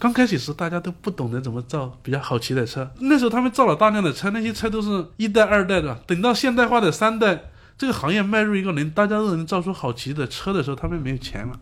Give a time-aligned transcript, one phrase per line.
[0.00, 5.94] 刚开始时大家都不懂得怎么造比较好骑的车，那时候他们造了大量的车，那些车都是一代、二代的。
[6.06, 11.60] 等到现代化的三代，这个行业迈入一个能大家都能造出好骑的车的时候，他们没有钱了。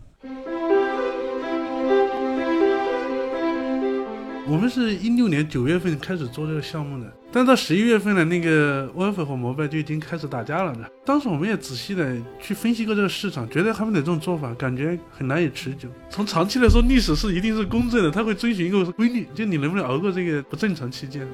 [4.47, 10.87] 我们是一六年九月份开始做这个项目的，但到十一月份呢，那个 Wolf 和摩拜就已经开始打架了呢。
[11.05, 15.87] 当时我们也仔细的去分析过这个市场，觉得他们的这种做法感觉很难以持久。
[16.09, 21.27] 从长期来说，历史是一定是公正的，它会遵循一个规律，就你能不能熬过这个不正常期间。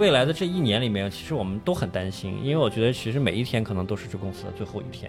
[0.00, 5.08] 未来的这一年里面，其实我们都很担心，因为我觉得其实每一天可能都是这公司的最后一天。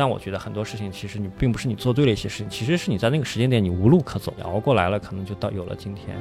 [0.00, 6.16] 但我觉得很多事情，其实你并不是你做对了一些事情，其实是你在那个时间点你无路可走，熬过来了，可能就到有了今天。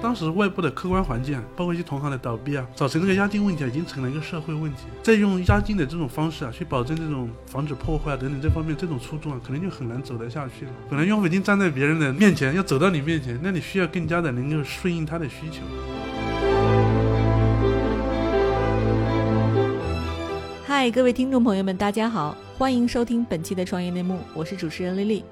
[0.00, 4.84] 当时外部的客观环境，包括一些同行的倒闭啊，造成这个押金问题啊，已经成了一个社会问题。
[5.02, 10.70] 再用押金的这种方式啊，去保证这种防止破坏等等这方面这种初衷啊，可能就很难走得下去了。
[10.88, 15.60] 本来用户已经站在别人的面前，要走到你面前，那你需要更加的能够顺应他的需求。
[20.68, 25.24] 嗨，各位听众朋友们，大家好，欢迎收听本期的创业内幕，我是主持人丽丽。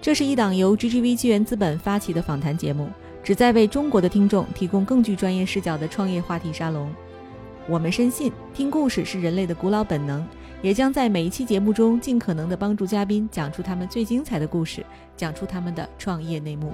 [0.00, 2.88] 这是一档由 GGV 纪元资本发起的访谈节目。
[3.22, 6.92] 旨在为中国的听众提供更具专业视角的创业话题沙龙。
[7.68, 10.26] 我们深信，听故事是人类的古老本能，
[10.60, 14.84] 也将在每一期节目中尽可能的帮助嘉宾讲出他们最精彩的故事，
[15.16, 16.72] 讲出他们的创业内幕。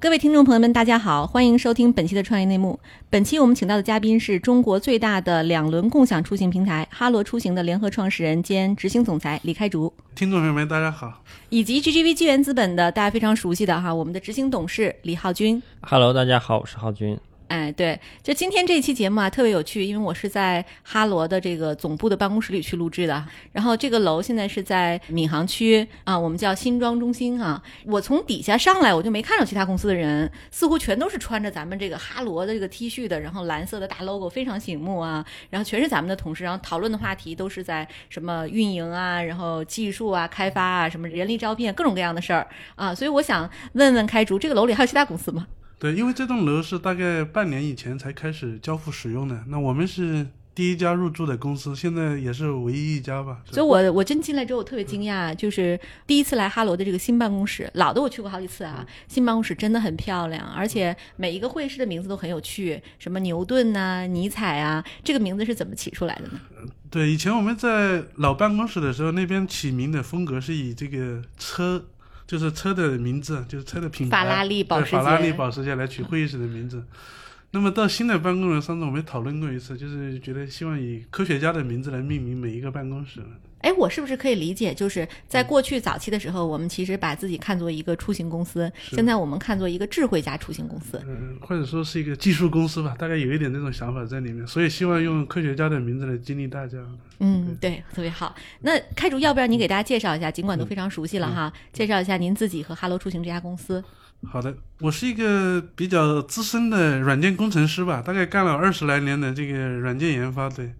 [0.00, 2.78] 各位听众朋友们，大家好，欢迎收听本期的创业内幕。
[3.10, 9.92] 本期我们请到的嘉宾是中国最大的两轮共享出行平台哈罗出行的联合创始人兼执行总裁李开竹。
[10.14, 11.20] 听众朋友们，大家好。
[11.48, 15.60] 以及 GGV 纪元资本的大家非常熟悉的哈，我们的执行董事李浩军。
[15.80, 17.18] Hello，大家好，我是浩军。
[17.48, 23.24] 哎，对，就今天这一期节目啊，特别有趣，因为我是在哈罗的这个总部的办公室里去录制的。
[23.52, 27.62] 然后这个楼现在是在闵行区啊，我们叫新庄中心哈。
[27.86, 35.24] 我从底下上来，我就没看到其他公司的人，似乎全都是穿着咱们这个哈罗的这个 T 恤的，然后蓝色的大 logo 非常醒目啊。
[35.48, 42.94] 然后全是咱们的同事，然后讨论的话题都是在什么运营啊，然后技术啊、开发啊、什么人力招聘各种各样的事儿啊。
[42.94, 45.46] 所以我想问问开竹，这个楼里还有其他公司吗？
[45.78, 53.38] 对，因为这栋楼是大概半年以前才开始交付使用的，那我们是第一家入驻的公司，现在也是唯一一家吧。
[53.48, 66.40] 所以我我真进来之后，我特别惊讶，就是第一次来哈罗的这个新办公室，老的我去过好几次啊，新办公室真的很漂亮，而且每一个会议室的名字都很有趣，什么牛顿呐、尼采啊，这个名字是怎么起出来的呢？
[66.90, 71.84] 对，以前我们在老办公室的时候，那边起名的风格是以这个车。
[72.28, 76.84] 就是车的名字，就是车的品牌，法拉利保时捷，法拉利保时捷来取会议室的名字。
[77.52, 83.22] 那么到新的办公室，上次我们讨论过一次，就是觉得希望以科学家的名字来命名每一个办公室。
[83.60, 96.78] 哎，我是不是可以理解，就是在过去早期的时候，我们其实把自己看作一个出行公司，现在我们看作一个智慧加出行公司，嗯，或者说是一个技术公司吧，大概有一点这种想法在里面，所以希望用科学家的名字来激励大家。
[97.18, 98.34] 嗯，对，特别好。
[98.60, 103.82] 那开主，要不然你给大家介绍一下，尽管都非常熟悉了哈，介绍一下您自己和哈罗出行这家公司。
[104.24, 110.72] 好的，我是一个比较资深的软件工程师吧，大概干了二十来年的这个软件研发，对。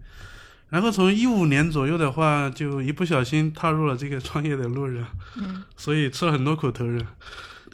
[0.69, 5.05] 然后从一五年左右的话，就一不小心踏入了这个创业的路上，
[5.37, 7.05] 嗯，所以吃了很多苦头人。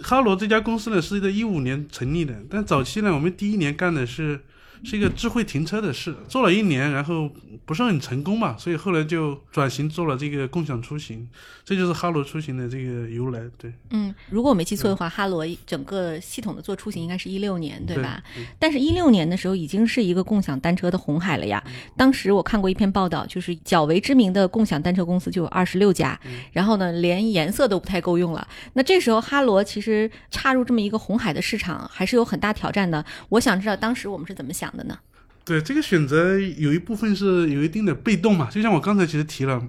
[0.01, 4.41] 哈罗这家公司呢是在一五年成立的，但早期呢，我们第一年干的是。
[4.83, 7.29] 是一个智慧停车的事，做了一年，然后
[7.65, 11.27] 不是很成功嘛，所以后来就转型做了这个共享出行，
[11.63, 13.41] 这就是哈罗出行的这个由来。
[13.57, 18.21] 对，嗯，如果我没记错的话，哈罗整个系统的做出行应该是一六年，对吧？
[18.59, 21.63] 但是，一六年的时候已经是一个共享单车的红海了呀。
[21.97, 26.19] 当时我看过一篇报道，就是较为知名的共享单车公司就有二十六家，
[26.51, 28.47] 然后呢，连颜色都不太够用了。
[28.73, 33.03] 那这时候，哈罗其实插入这么一个红海的市场，还是有很大挑战的。
[33.29, 34.74] 我想知道当时我们是怎么想。
[34.75, 34.99] 的呢？
[35.43, 39.61] 对这个选择有一部分是有一定的被动嘛，就像我刚才其实提了，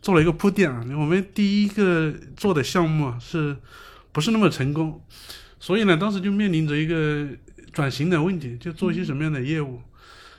[0.00, 0.84] 做了一个铺垫啊。
[0.98, 3.56] 我们第一个做的项目啊，是
[4.10, 5.00] 不是那么成功？
[5.60, 7.28] 所以呢，当时就面临着一个
[7.72, 9.80] 转型的问题，就做一些什么样的业务？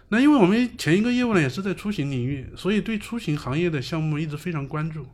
[0.10, 5.08] 那因为我们前一个业务呢也是在出行领域，所以对出行行业的项目一直非常关注。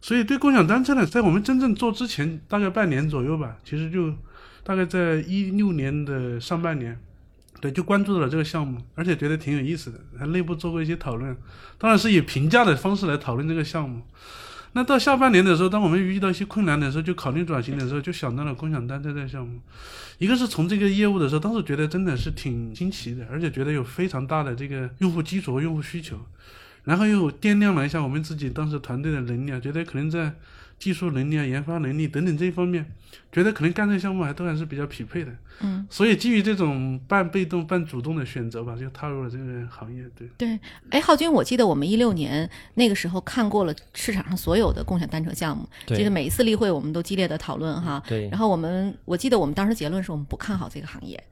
[0.00, 4.14] 所以对共享单车呢，在我们真正做之前大概半年左右吧，其实就
[4.64, 6.98] 大概在一六年的上半年。
[7.62, 11.36] 对，就关注了这个项目，而且觉得挺有意思的，还内部做过一些讨论，
[11.78, 14.02] 当然是以评价的方式来讨论这个项目。
[14.72, 19.60] 那到下半年的时候，当我们遇到一些困难的时候，就考虑转型的时候，就想到了共享单车这个项目。
[20.18, 26.18] 一个是从这个业务的时候，当时觉得真的是挺新奇的，而且觉得有非常大的这个用户基础和用户需求，
[26.82, 30.34] 然后又掂量了一下我们自己当时团队的能力啊，觉得可能在
[30.82, 32.84] 技术能力啊、研发能力等等这一方面，
[33.30, 35.30] 觉得可能干这个项目还都还是比较匹配的。
[35.60, 40.02] 嗯，所以基于这种半被动半主动的选择吧，就踏入了这个行业。
[40.16, 40.58] 对，对，
[40.90, 48.02] 哎，浩军，我记得我们一六年那个时候看过了市场上所有的共享单车项目，对记得每一次例会我们都激烈的讨论哈。
[48.08, 51.22] 对然后我们我记得我们当时结论是我们不看好这个行业。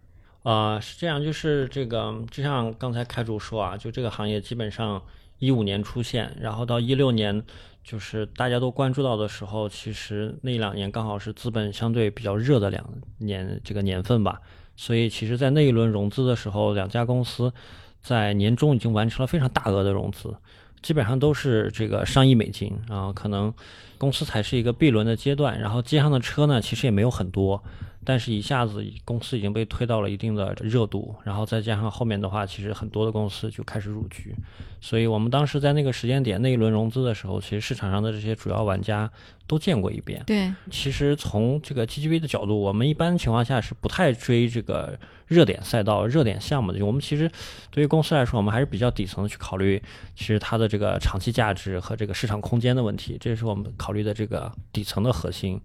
[0.44, 5.03] 啊、是这样，就是这个，就像刚才开主说啊，就这个行业基本上
[5.38, 7.43] 一五年出现，然后到一六年，
[7.82, 12.85] 就是大家都关注到的时候，其实那两年刚好是资本相对比较热的两
[13.19, 14.41] 年这个年份吧，
[14.77, 17.53] 所以其实，在那一轮融资的时候，两家公司
[18.00, 20.35] 在年终已经完成了非常大额的融资，
[20.82, 23.53] 基本上都是这个上亿美金啊，可能
[23.99, 27.62] 公司才是一个 B 轮的阶段，然后街上的车呢，其实也没有很多。
[28.05, 34.35] 但是一下子公司已经被推到了一定的热度，然后再加上后面的话，其实很多的公司就开始入局，
[34.81, 39.11] 所以我们当时在那个时间点那一轮融资的时候，其实市场上的这些主要玩家
[39.47, 40.23] 都见过一遍。
[40.26, 46.82] 对，其实从这个 GGV 的角度，我们一般情况下是不太追这个热点赛道、热点项目的。
[46.82, 47.31] 我们其实
[47.70, 49.81] 对于公司来说，我们还是比较底层的去考虑，
[50.17, 55.61] 其实它的这个长期价值和这个市场空间的问题，这是我们考虑的这个底层的核心。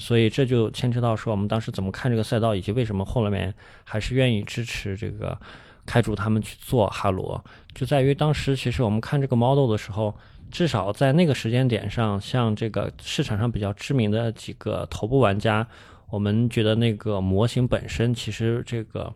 [0.00, 3.54] 所以这就牵扯到说我们当时怎么看这个赛道，以及为什么后面
[3.84, 5.38] 还是愿意支持这个
[5.84, 7.44] 开主他们去做哈罗，
[7.74, 10.16] 就在于当时其实我们看这个 model 的时候，
[10.50, 15.66] 至少在那个时间点上，像这个市场上比较知名的几个头部玩家，
[16.08, 19.12] 我们觉得那个模型本身其实这个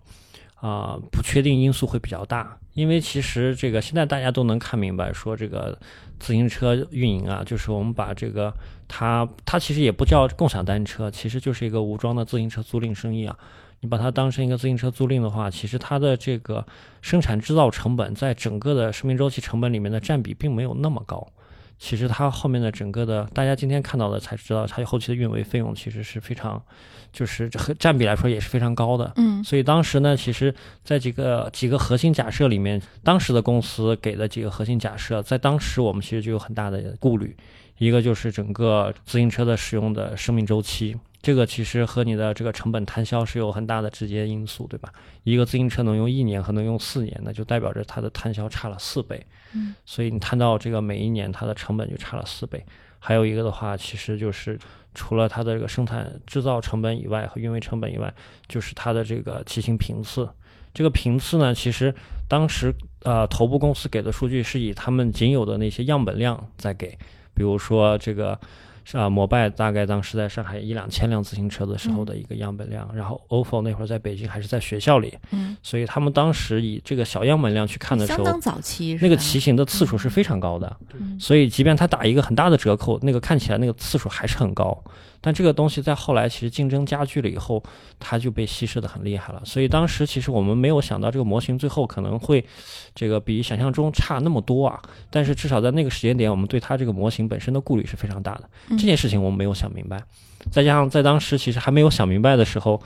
[0.56, 5.78] 啊、不确定因素会比较大，因为其实这个现在大家都能看明白，说这个
[6.18, 8.54] 自行车运营啊，就是我们把这个
[8.88, 13.36] 它它其实也不叫共享单车，其实就是一个无装的自行车租赁生意啊。
[13.80, 16.66] 你把它当成一个自行车租赁的话，其实它的这个
[17.02, 21.26] 生产制造成本在整个的生命周期成本里面的占比并没有那么高。
[21.78, 26.62] 其实它后面的整个的，大家今天看到的才知道，它后期的运维费用其实是非常，
[27.12, 29.12] 就是占比来说也是非常高的。
[29.16, 37.36] 嗯所以当时呢，其实，在几个几个核心假设里面，当时的公司给的几个核心假设，在当时我们其实就有很大的顾虑。
[37.76, 44.92] 一个就是整个自行车的使用的生命周期，这个其实和你的这个成本摊销是有很大的直接因素，对吧？
[45.22, 49.26] 一个自行车能用一年和能用四年，那就代表着它的摊销差了四倍。
[49.54, 52.62] 嗯，所以你摊到这个每一年它的成本就差了四倍。
[52.98, 54.58] 还有一个的话，其实就是
[54.94, 58.12] 除了它的这个生产制造成本以外和运维成本以外，
[58.46, 60.28] 就是它的这个骑行频次。
[60.74, 61.94] 这个频次呢，其实
[62.28, 62.70] 当时
[63.02, 66.98] 呃头部公司给的数据是以他们仅有的那些样本量在给，
[67.32, 68.38] 比如说这个。
[68.92, 81.18] 啊，摩拜大概当时在上海一两千辆自行车的时候的一个样本量，然后 ofo 那会儿在北京还是在学校里，嗯，所以他们当时以这个小样本量去看的时候，相当早期，那个骑行的次数是非常高的，嗯。
[81.18, 84.84] 所以即便他打一个很大的折扣，那个看起来那个次数还是很高。
[85.24, 87.62] 但这个东西在后来其实竞争加剧了以后，
[87.98, 89.40] 它就被稀释的很厉害了。
[89.42, 92.44] 所以当时其实我们没有想到这个模型最后可能会
[92.94, 94.78] 这个比想象中差那么多啊。
[95.08, 98.50] 但是至少在那个时间点，我们对它这个模型本身的顾虑是非常大的。
[98.68, 100.02] 嗯这件事情我们没有想明白，
[100.50, 102.78] 再加上在当时其实还没有想明白的时候。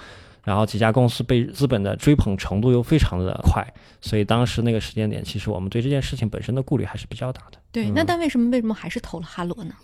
[0.49, 3.63] 然后几家公司被资本的追捧程度又非常的快，
[4.01, 7.59] 所以当时那个时间点，其实我们对这件事情本身的顾虑还是比较大的。
[7.71, 9.75] 对，嗯那但为什么为什么还是投了哈罗呢？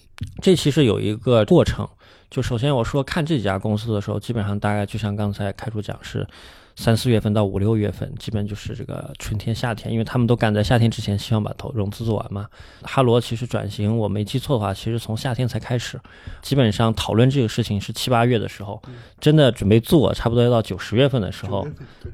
[0.41, 1.87] 这其实有一个过程，
[2.31, 6.27] 就首先我说看这几家公司的时候，基本上大概就像刚才开主讲是
[6.77, 12.49] 三四月份到五六月份，基本就是这个春天夏天，因为他们都赶在夏天之前，希望把投融资做完嘛。
[12.83, 16.01] 哈罗其实转型，我没记错的话，其实从夏天才开始，
[16.43, 18.83] 基本上讨论这个事情是七八月的时候，
[19.21, 21.67] 真的准备做，差不多要到九十月份的时候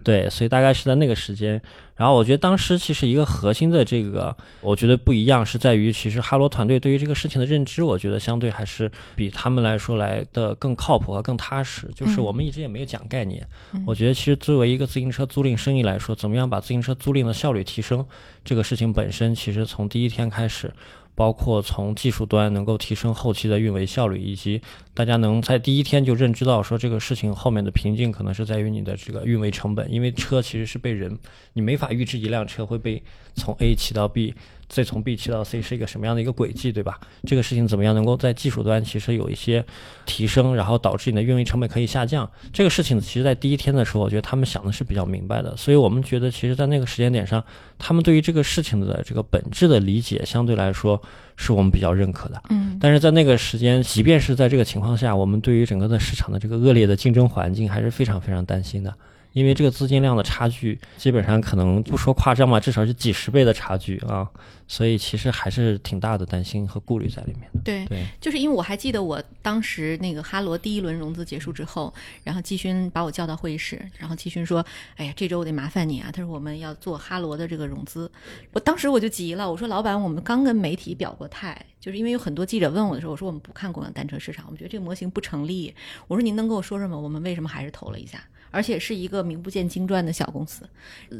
[0.04, 1.60] 对，所以大概是在那个时间。
[2.00, 11.90] 然后我觉得当时其实一个核心的这个，我觉得不一样是在于，其实哈罗团队对于这个事情的认知，我觉得相对还是比他们来说来的更靠谱和更踏实。
[11.94, 18.06] 就是嗯我们一直也没有讲概念，嗯我觉得其实作为一个自行车租赁生意来说，怎么样把自行车租赁的效率提升，
[18.42, 20.72] 这个事情本身其实从第一天开始。
[21.20, 24.58] 包括从技术端能够提升后期的运维效率，以及
[24.94, 31.18] 大家能在第一天就认知到说这个事情后面的瓶颈可能是在于你的这个运维成本，因为车其实是被人，
[31.52, 33.02] 你没法预知一辆车会被
[33.34, 34.34] 从 A 骑到 B，
[34.70, 36.98] 再从 B 切到 C 是一个什么样的一个轨迹，对吧？
[37.24, 39.62] 这个事情怎么样能够在技术端其实有一些
[40.06, 42.30] 提升，然后导致你的运维成本可以下降？
[42.52, 47.44] 这个事情其实在第一天的时候，我觉得他们想的是比较明白的，所以我们觉得其实，在那个时间点上，
[47.78, 51.02] 他们对于这个事情的这个本质的理解，相对来说
[51.36, 52.40] 是我们比较认可的。
[52.50, 58.94] 嗯但是在那个时间，即便是在这个情况下，我们对于整个的市场的这个恶劣的竞争环境还是非常非常担心的。
[59.32, 64.28] 因为这个资金量的差距，基本上可能不说夸张吧，至少是几十倍的差距啊，
[64.66, 67.60] 所以其实还是挺大的担心和顾虑在里面的。
[67.64, 71.92] 对，对，就是因为我还记得我当时那个哈罗第一轮融资结束之后，
[72.24, 74.64] 然后季勋把我叫到会议室，然后季勋说
[74.96, 78.10] ：“哎呀，这周我得麻烦你啊。”他说我们要做哈罗的这个融资，
[78.52, 85.72] 我当时我就急了，我说：“老板，我们刚跟媒体表过态，就是因为有很多记者问我的时候，我说我们不看共享单车市场，我们觉得这个模型不成立。
[86.08, 86.98] 我说您能跟我说说吗？
[86.98, 88.20] 我们为什么还是投了一下？”
[88.50, 90.68] 而且是一个名不见经传的小公司，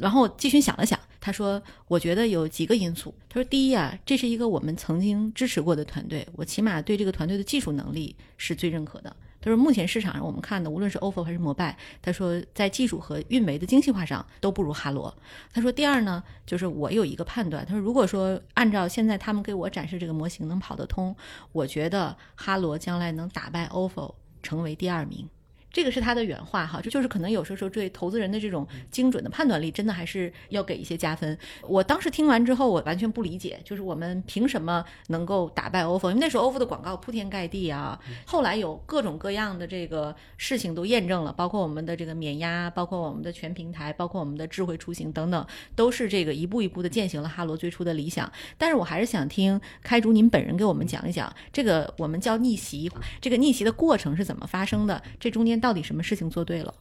[0.00, 3.14] 然后季勋想了想，他说：“我觉得有几个因素。
[3.28, 9.14] 他说，第一啊，这是一个我们曾经支持过的团队，我起码对这个团队的技术能力是最认可的。
[9.42, 15.16] 他说，目前市场上我们看的，无论是 ofo 还是摩拜，他说在技术和运维的精细化上都不如哈罗。
[15.52, 21.16] 他说，第二呢，就是我有一个判断，他说，如果说按照现在他们给我展示这个模型能跑得通，
[21.52, 25.26] 我觉得哈罗将来能打败 ofo，成为第二名。”
[25.72, 31.36] 这个是他的原话哈，这就是可能有时候对投资人的这种精准的判断力，真的还是要给一些加分。
[31.62, 36.08] 我当时听完之后，我完全不理解，就是我们凭什么能够打败 ofo？
[36.08, 45.46] 因为那时候 ofo 的广告铺天盖地啊，后来有各种各样的这个事情都验证了，包括我们的这个免押，包括我们的全平台，包括我们的智慧出行等等，
[45.76, 48.30] 都是这个一步一步的践行了哈罗最初的理想。
[48.58, 55.00] 但是我还是想听开竹您本人给我们讲一讲，这个我们叫逆袭，这个逆袭的过程是怎么发生的？
[55.18, 56.74] 这中间到底什么事情做对了？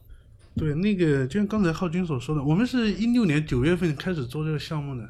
[0.56, 5.08] 对，那个就像刚才浩军所说的，我们是一六年九月份开始做这个项目的。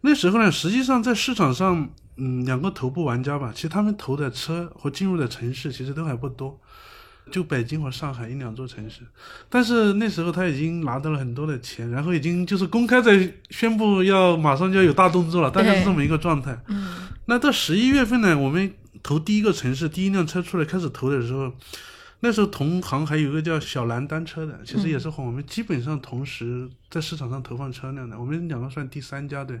[0.00, 6.60] 那时候呢，实际上在市场上，嗯，两个头部玩家吧，其实他们投的车和进入的城市其实都还不多，
[7.30, 9.00] 就北京和上海一两座城市。
[9.48, 16.60] 但是那时候他已经拿到了很多的钱，然后已经就是公开在宣布要马上就要有大动作了，大概是这么一个状态。
[16.68, 16.96] 嗯
[17.26, 18.70] 那到十一月份呢，我们
[19.02, 21.50] 投第一个城市，第一辆车出来开始投的时候，
[22.24, 29.60] 那时候同行还有一个叫小蓝单车的，其实也是和我们基本上同时在市场上投放车辆的，我们两个算第三家对。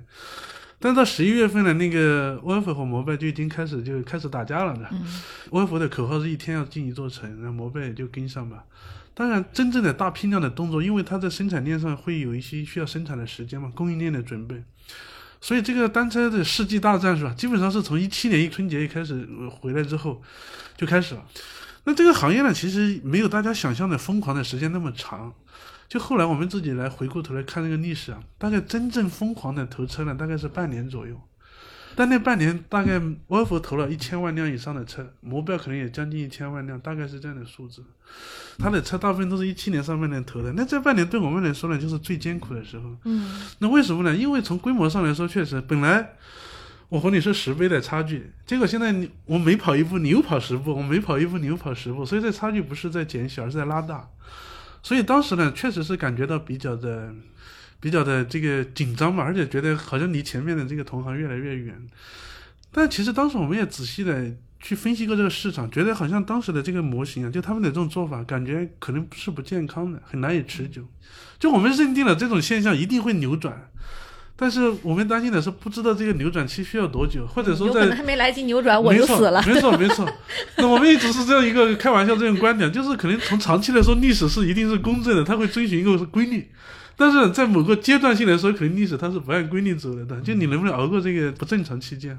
[0.80, 4.88] 但到十一月份呢，那个 ofo 和摩拜就已经开始就开始打架了呢。
[4.96, 5.04] 嗯
[5.50, 8.64] ofo 的口号是一天要进一座城，然后摩拜也就跟上吧。
[9.12, 14.64] 当然，真正的大批量的动作，因为它在生产链上会有一些需要生产的时间嘛，供应链的准备。
[15.38, 17.34] 所以这个单车的世纪大战是吧？
[17.34, 20.22] 基本上是从一七年一春节一开始呃回来之后
[20.78, 21.22] 就开始了。
[21.84, 25.32] 那这个行业呢，其实没有大家想象的疯狂的时间那么长。
[25.86, 31.20] 就后来我们自己来回过头来看这个历史啊，大概真正疯狂的投车呢，大概是半年左右。
[31.96, 32.98] 但那半年大概
[33.28, 37.84] ofo 投了一千万辆以上的车，目标可能也将近一千万辆，大概是这样的数字。
[38.58, 42.96] 他的车大部分都是一七年上半年投的，那这半年对我们来说呢，就是最艰苦的时候。
[43.04, 44.16] 嗯那为什么呢？
[44.16, 46.16] 因为从规模上来说，确实本来
[46.88, 54.08] 我和你是十倍的差距，结果现在你我每跑一步，你又跑十步；我每跑一步，你又跑十步，所以这差距不是在减小，而是在拉大。
[54.82, 57.12] 所以当时呢，确实是感觉到比较的、
[57.80, 61.74] 比较的这个紧张嘛，而且觉得好像离前面的这个同行越来越远。
[62.70, 70.86] 但其实当时我们也仔细的去分析过这个市场，觉得好像当时的这个模型啊，就他们的这种做法，感觉可能是不健康的，很难以持久。
[71.38, 73.70] 就我们认定了这种现象一定会扭转，
[74.36, 79.40] 但是我们担心的是不知道这个扭转期需要多久，或者说有可能在还没来及扭转我就死了。
[79.46, 80.04] 没错没错。
[80.58, 86.50] 那我们一直是这样一个开玩笑这种观点，就是可能从长期来说，历史是一定是公正的，它会遵循一个规律。
[86.96, 92.18] 但是在某个阶段性来说，可能历史它是不按规律走的的，就你能不能熬过这个不正常期间？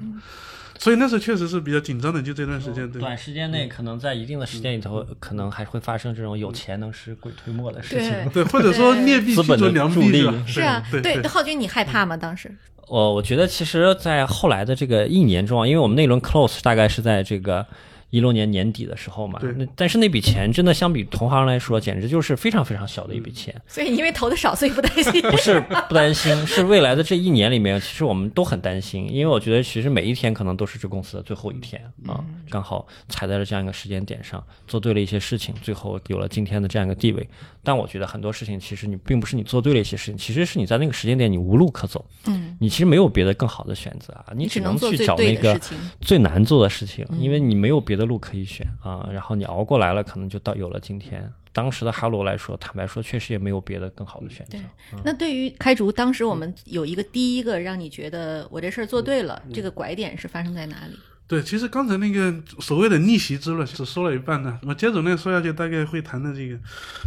[0.78, 3.00] 所以那时候确实是比较紧张的，就这段时间，对。
[3.00, 8.10] 短时间内可能在一定的时间里头，可能还会发生这种有钱能使鬼推磨的事情。
[8.32, 10.44] 对 对，或者说劣币驱资本的逐良币是吧？
[10.46, 12.16] 是啊，对对浩军，你害怕吗？
[12.16, 12.54] 当时？
[12.88, 17.66] 我我觉得其实，在后来的这个一年中啊，因为我们那轮 close 大概是在这个
[18.10, 23.54] 一六年年底的时候嘛，对那但是那笔钱真的相比同行来说，简直就是非常非常小的一笔钱。
[23.66, 25.20] 所以因为投的少，所以不担心。
[25.30, 37.28] 不是不担心， 是未来的这一年里面，其实我们都很担心，因为我觉得其实每一天可能都是这公司的最后一天啊，刚好踩在了这样一个时间点上，做对了一些事情，最后有了今天的这样一个地位。
[37.62, 45.60] 但我觉得很多事情其实你并不是你做对了一些事情，其实是你在那个时间点你无路可走，嗯，你其实没有别的更好的选择啊，你你只能去找那个。
[46.00, 51.32] 最难做的事情，嗯因为你没有别的路可以选啊，然后你熬过来了，可能就到有了今天。
[51.52, 54.60] 当时的哈罗来说，坦白说，确实也没有别的更好的选择对。
[55.02, 60.98] 那对于开竹，当时我们有一个第一个让你觉得我这事儿做对嗯了，这个拐点是发生在哪里？
[61.28, 66.56] 对，其实刚才那个所谓的逆袭之路只说了一半呢，我接着那说下去，大概会谈的这个，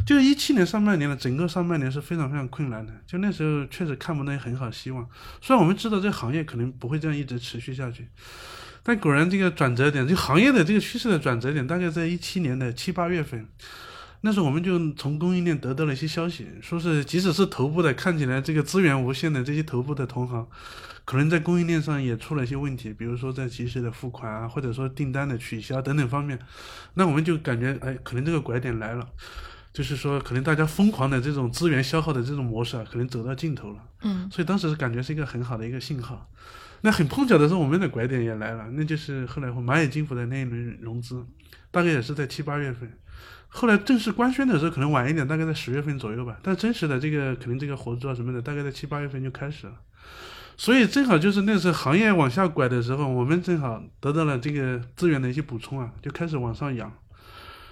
[0.05, 5.08] 就是一七年上半年的整个上半年是非常非常困难的，就那时候确实看不到很好希望。
[5.41, 8.10] 虽然我们知道这行业可能不会这样一直持续下去，
[8.89, 13.48] 但果然这个转折点，就行业的这个趋势的转折点，大概在一七年的七八月份。
[14.22, 20.48] 那时候我们就从供应链得到了一些消息，说是即使是头部的看起来这个资源无限的这些头部的同行，
[21.05, 26.39] 可能在供应链上也出了一些问题，比如说在及时的付款啊，或者说订单的取消等等方面，
[26.96, 29.08] 那我们就感觉哎，可能这个拐点来了，
[29.72, 33.84] 就是说可能大家疯狂的这种资源消耗的这种模式啊，可能走到尽头了。
[34.01, 36.27] 嗯所以当时感觉是一个很好的一个信号。
[36.81, 41.25] 那很碰巧的是，我们的拐点也来了，那就是后来蚂蚁金服的那一轮融资，
[41.71, 42.91] 大概也是在七八月份。
[43.48, 46.38] 后来正式官宣的时候可能晚一点，大概在十月份左右吧。
[46.43, 49.74] 但真实的这个可能这个合作啊什么的，大概在七八月份就开始了。
[50.55, 56.91] 所以正好就是那时候行业往下拐的时候，我们正好得到了这个资源的一些补充啊，就开始往上扬。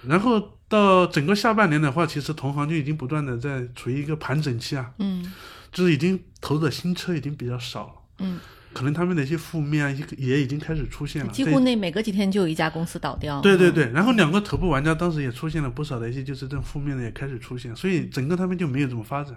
[0.06, 5.32] 然后到整个下半年的话，其实同行就已经不断的在处于一个盘整期啊，嗯
[5.70, 7.92] 就是已经投的新车已经比较少了。
[8.20, 8.40] 嗯，
[8.72, 11.32] 可能他们的一些负面啊，也也已经开始出现了。
[11.32, 13.40] 几乎那每隔几天就有一家公司倒掉。
[13.40, 19.34] 嗯，对对对，然后两个头部玩家当时也出现了不少的一些就是这种负面的也开始出现，所以整个他们就没有怎么发展。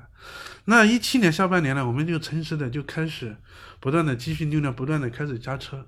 [0.65, 3.35] 那一七年下半年呢，我们就诚实的就开始
[3.79, 5.87] 不断的积蓄流量，不断的开始加车。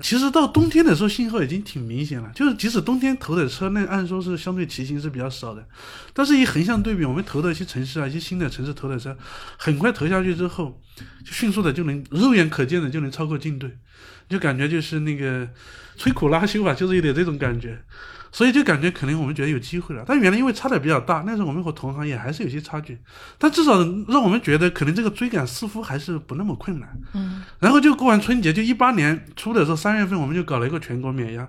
[0.00, 2.30] 其实到冬天的时候，信号已经挺明显了。
[2.34, 5.66] 就是即使冬天投的车，那按说是相对骑行是比较少的，
[6.12, 9.16] 但是一横向对比，我们投的一些城市啊，一些新的城市投的车，
[9.56, 10.80] 很快投下去之后，
[11.24, 13.78] 就迅速的就能肉眼可见的就能超过竞队，
[14.28, 15.48] 就感觉就是那个
[15.98, 17.82] 摧枯拉朽吧，就是有点这种感觉。
[18.32, 22.98] 所以就感觉可能我们觉得有机会了，但原来因为差的比较大，那时候我们和同行业还是有些差距，
[23.38, 26.88] 但至少让我们觉得可能这个追赶似乎还是不那么困难。
[27.14, 31.48] 嗯然后就过完春节，就一八年初的时候，三月份我们就搞了一个全国免押，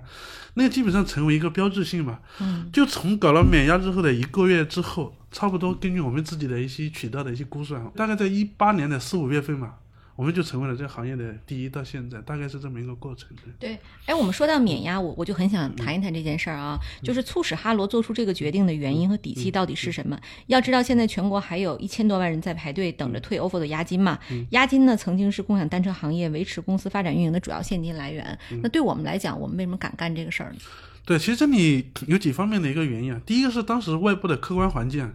[0.54, 2.18] 那个基本上成为一个标志性嘛。
[2.40, 9.74] 嗯就从搞了免押之后的一个月之后，差不多根据我们自己的一些渠道的一些估算，大概在一八年的四五月份嘛，
[10.14, 13.28] 我们就成为了这个行业的第一，到现在大概是这么一个过程。
[13.58, 13.78] 对。
[14.06, 20.18] 哎，我们说到免押，我我就很想谈一谈这件事儿啊，就是促使哈罗做出这个决定的原因和底气到底是什么？
[20.46, 24.18] 要知道，现在全国还有一千多万人在排队等着退 ofo 的押金嘛。
[24.50, 28.38] 押金呢，曾经是共享单车行业维持公司发展运营的主要现金来源。
[28.62, 30.58] 那对我们来讲，我们为什么敢干这个事儿呢？
[31.04, 33.20] 对，其实这里有几方面的一个原因啊。
[33.26, 35.12] 第一个是当时外部的客观环境啊，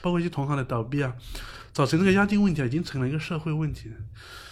[0.00, 1.12] 包括一些同行的倒闭啊，
[1.72, 3.90] 造成这个押金问题啊，已经成了一个社会问题。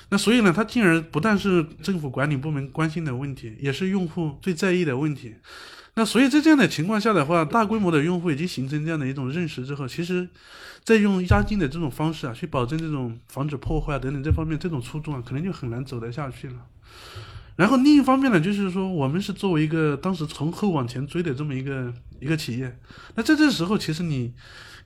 [0.08, 5.34] 那所以呢，它进而不但是政府管理部门关心的问题，也是用户最在意的问题。
[5.94, 10.28] 那所以在这样的情况下的话，大规模的用户已经形成这样的一种认识之后，其实，
[10.84, 16.66] 在用押金的这种方式啊，去保证这种防止破坏等等这方面这种初衷啊，可能就很难走得下去了。
[17.56, 22.78] 然后另一方面呢，就是说我们是作为一个当时从后往前追的这么一个一个企业，
[23.14, 24.34] 那在这时候其实你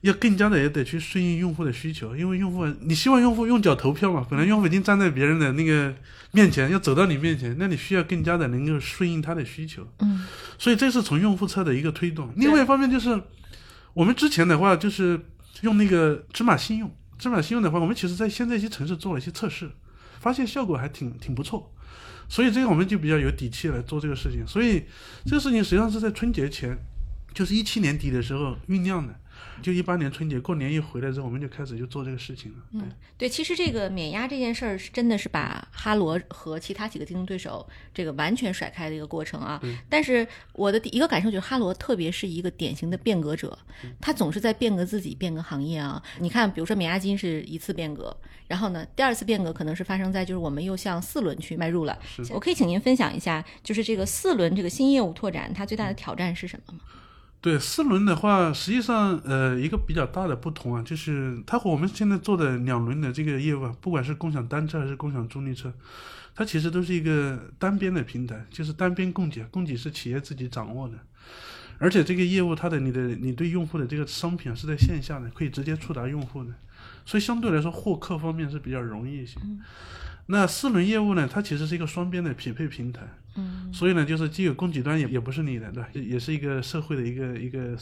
[0.03, 5.95] 要更加的也得去顺应用户的需求，因为用户你希望用户用脚投票嘛，本来用户已经站在别人的那个
[6.33, 10.27] 面前，要走到你面前，那你需要更加的能够顺应他的需求，嗯
[10.59, 12.33] 所以这是从用户侧的一个推动。
[12.37, 13.23] 另外一方面就是
[13.93, 15.21] 我们之前的话就是
[15.61, 19.71] 用那个芝麻信用，芝麻信用的话，我们其实在现在一些城市做了一些测试，
[20.19, 21.75] 发现效果还挺挺不错。
[22.27, 24.47] 所以这个我们就比较有底气来做这个事情。
[24.47, 24.85] 所以
[25.27, 26.79] 这个事情实际上是在春节前，
[27.35, 29.15] 就是一七年底的时候酝酿的。
[29.63, 32.59] 就一八年春节过年一回来之后，我们就开始就做这个事情了。
[32.73, 32.83] 对，
[33.19, 39.61] 对，其实这个免押这件事儿是真的是把哈罗和其他几个竞争对手这个完全甩开的一个过程啊。
[39.89, 43.59] 但是我的第一个感受就是哈罗特别是一个典型的变革者，
[44.01, 46.03] 他总是在变革自己、变革行业啊。
[46.19, 51.99] 你看，比如说免押金是一次变革，然后呢，第二次变革可能是发生在就是我们又向四轮去迈入了。
[52.31, 56.81] 我可以请您分享一下，就是这个四轮这个新业务拓展，它最大的挑战是什么吗？
[57.41, 65.73] 对四轮的话，实际上呃一个比较大的不同啊，就是它和我们现在做的两轮的这个业务啊，不管是共享单车还是共享助力车，
[66.35, 70.95] 它其实都是一个单边的平台，就是单边供给，供给是企业自己掌握的。
[71.79, 76.53] 而且这个业务，它的你的你对用户的这个商品啊是在线下的，可以直接触达用户的，
[77.07, 79.41] 所以相对来说获客方面是比较容易一些。
[80.31, 83.03] 那四轮业务呢，它其实是一个双边的匹配平台，
[83.37, 83.73] 嗯。
[83.73, 85.89] 所以呢，就是既有供给端也也不是你的，对吧？
[85.93, 87.77] 也也是一个社会的一个一个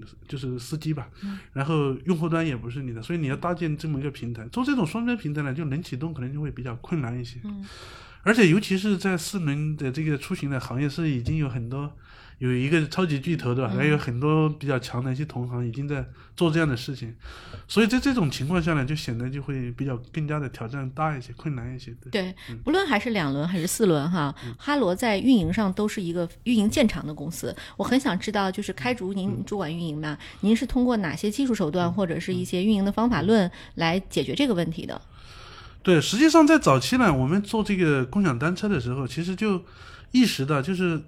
[0.00, 1.08] 呃就是司机吧，
[1.52, 7.38] 然后用户端也不是你的，所以你要搭建这么一个平台，做这种双边平台呢，就能启动可能就会比较困难一些。
[7.44, 7.64] 嗯。
[8.22, 11.96] 而且尤其是在四轮的这个出行的行业，是已经有很多
[12.40, 13.70] 有一个超级巨头，对吧？
[13.72, 17.14] 嗯还有很多比较强的一些同行已经在做这样的事情，
[17.68, 21.94] 所以在这种情况下呢，就显得就会比较更加的挑战大一些，困难一些。
[22.00, 27.54] 对，对，不论还是两轮还是四轮哈，哈罗在运营上都是一个运营见长的公司。
[27.76, 35.00] 我很想知道，就是开竹您主管运营嘛，您是通过哪些技术手段或者是一些运营的方法论来解决这个问题的？
[35.82, 39.62] 对，实际上在早期呢，我们做这个共享单车的时候，其实就
[40.10, 41.00] 意识到，就是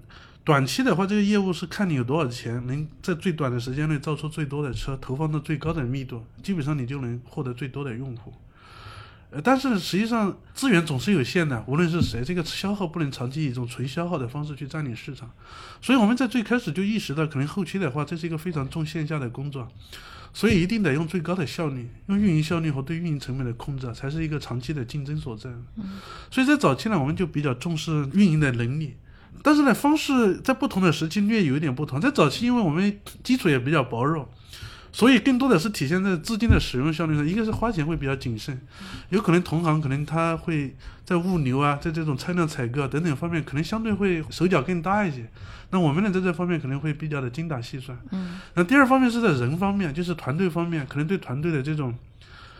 [0.44, 8.32] 短期的话，这个业务是看你有多少钱，能在最短的时间内造出最多的车，投放到最高的密度，基本上你就能获得最多的用户。
[9.30, 15.30] 呃，但是实际上资源总是有限的，无论是谁，这个消耗不能长期以一种纯消耗的方式去占领市场，
[15.80, 19.66] 所以我们在最开始就意识到，可能后期的话，这是一个非常重线下的工作，
[20.34, 25.50] 所以一定得用最高的效率，用运营效率和对运营成本的控制，才是一个长期的竞争所在。
[26.30, 28.96] 所以在早期呢，我们就比较重视运营的能力，
[29.42, 32.00] 但是呢，方式在不同的时期略有一点不同。
[32.00, 34.28] 在早期，因为我们基础也比较薄弱，
[34.92, 37.26] 所以更多的是体现在资金的使用效率上。
[37.26, 38.60] 一个是花钱会比较谨慎，
[39.10, 45.28] 有可能同行可能他会在物流啊，在这种车辆采购啊等等方面，可能相对会手脚更大一些。
[45.70, 47.98] 那我们呢，在这方面可能会比较的精打细算。
[48.10, 51.94] 嗯，那第二方面是在人方面，就是团队方面，可能对团队的这种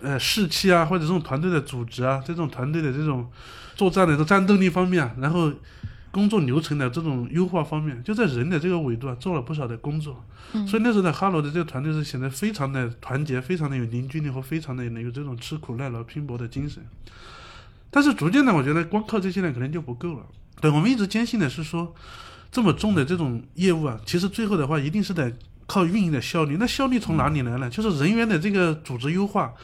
[0.00, 3.30] 呃士气啊，或者这种团队的组织啊，这种团队的这种
[3.76, 5.52] 作战的这种战斗力方面啊，然后
[6.12, 10.24] 工作流程的这种优化方面，就在人的这个维度啊，做了不少的工作。
[10.52, 16.84] 嗯所以那时候的哈罗的这个团队是显得非常的团结，非常的有凝聚力和非常的有这种吃苦耐劳拼搏的精神。
[17.90, 20.26] 但是逐渐的，我觉得光靠这些呢，可能就不够了。
[20.60, 21.94] 对我们一直坚信的是说，
[22.50, 25.32] 这么重的这种业务啊，其实最后的话一定是得
[25.66, 26.56] 靠运营的效率。
[26.60, 27.70] 那效率从哪里来呢？
[27.70, 29.54] 就是人员的这个组织优化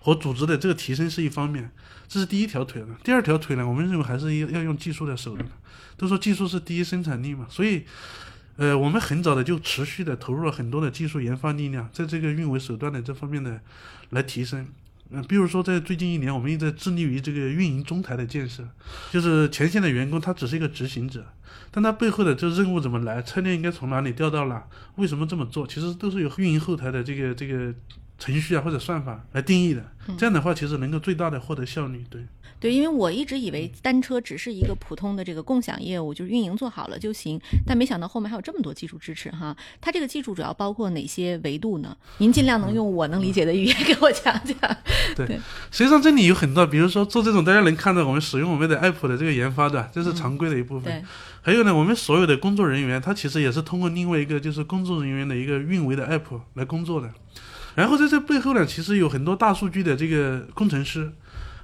[0.00, 1.72] 和组织的这个提升是一方面，
[2.08, 2.88] 这是第一条腿了。
[3.02, 5.46] 第二条腿呢，我们认为还是要要用技术的手段。
[5.96, 7.84] 都说技术是第一生产力嘛，所以，
[8.56, 13.60] 呃，我们很早的就持续的投入了很多的技术研发力量，在这个运维手段的这方面的
[14.10, 14.66] 来提升。
[15.10, 18.68] 嗯、比如说在最近一年，我们一直在致力于这个运营中台的建设，
[19.10, 21.24] 就是前线的员工他只是一个执行者，
[21.70, 24.64] 但他背后的这任务怎么来，车辆应该从哪里调到哪，
[24.96, 27.72] 为什么这么做，其实都是有运营后台的这个这个
[28.18, 29.84] 程序啊或者算法来定义的。
[30.16, 32.04] 这样的话，其实能够最大的获得效率。
[32.08, 32.22] 对。
[32.58, 39.54] 对，因为我一直以为单车只是一个普通的这个共享业务，就是运营做好了就行，但没想到后面还有这么多技术支持哈。
[39.78, 41.94] 它这个技术主要包括哪些维度呢？
[42.16, 44.76] 您尽量能用我能理解的语言给我讲讲。
[45.14, 45.38] 对
[45.70, 50.84] 实际上这里有很多，比如说做这种大家能看到我们使用我们的 app 的这个研发的，这是常规的一部分。
[50.84, 51.06] 对，
[51.42, 57.12] 还有呢，我们所有的工作人员，他其实也是通过另外一个就是工作人员的一个运维的 app 来工作的。
[57.76, 61.12] 然后在这背后呢，其实有很多大数据的这个工程师，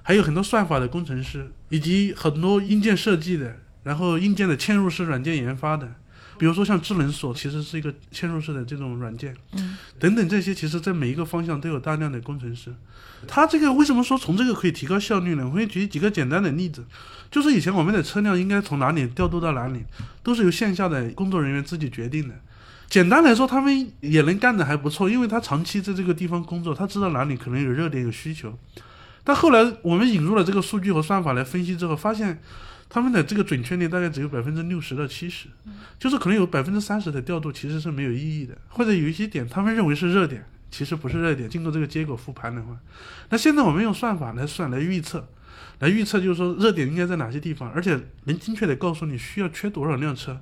[0.03, 5.95] 还有很多算法的工程师，以及很多硬件设计的，然后硬件的嵌入式软件研发的。
[6.39, 12.75] 比如说像智能锁，其实是一个嵌入式的这种软件，嗯，等等这些，其实在每一个方向都有大量的工程师。
[13.29, 15.47] 他这个为什么说从这个可以提高效率呢？
[15.47, 16.85] 我会举几个简单的例子，
[17.31, 19.85] 就是以前我们的车辆应该从哪里调度到哪里，
[20.23, 22.35] 都是由线下的工作人员自己决定的。
[22.93, 28.55] 简单来说，他们也能干得还不错，因为他长期在这个地方工作，他知道哪里可能有热点、有需求。
[29.25, 32.43] 但后来我们引入了这个数据和算法来分析之后，发现
[32.91, 35.49] 他们的这个准确率大概只有百分之六十到七十，
[35.99, 41.49] 就是可能有百分之三十的调度其实是没有意义的，或者有一些点他们认为是热点，其实不是热点。
[41.49, 42.77] 经过这个结果复盘的话，
[43.31, 45.27] 那现在我们用算法来算来预测，
[45.79, 50.39] 来预测就是说热点应该在哪些地方，而且能精确的告诉你需要缺多少辆车。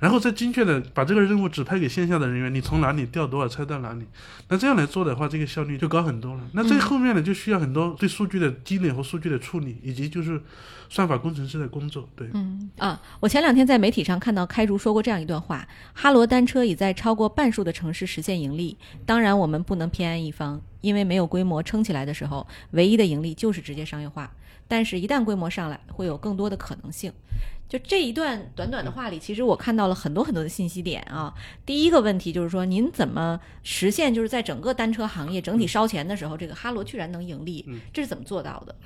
[0.00, 4.04] 然后再精确的把这个任务指派给线下的人员，你从哪里调多少车到哪里，
[4.48, 6.40] 那这样来做的话，这个效率就高很多了。
[6.54, 10.40] 那这后面呢，就需要很多对数据的积累和数据的处理，以及就是
[10.88, 12.08] 算法工程师的工作。
[12.16, 18.76] 对，嗯啊，我前两天在媒体上看到开竹说过这样一段话：哈罗单车已在超过半数的城市实现盈利。
[19.04, 24.32] 当然，我们不能偏安一方，因为没有规模撑起来的时候，唯一的盈利就是直接商业化。
[24.70, 27.12] 但是，一旦规模上来，会有更多的可能性。
[27.68, 31.34] 就这一段短短的话里，其实我看到了很多很多的信息点啊。
[31.66, 37.66] 第一个问题就是说，您怎么实现就是在整个单车行业整体烧钱的时候，这个哈罗居然能盈利？
[37.92, 38.76] 这是怎么做到的？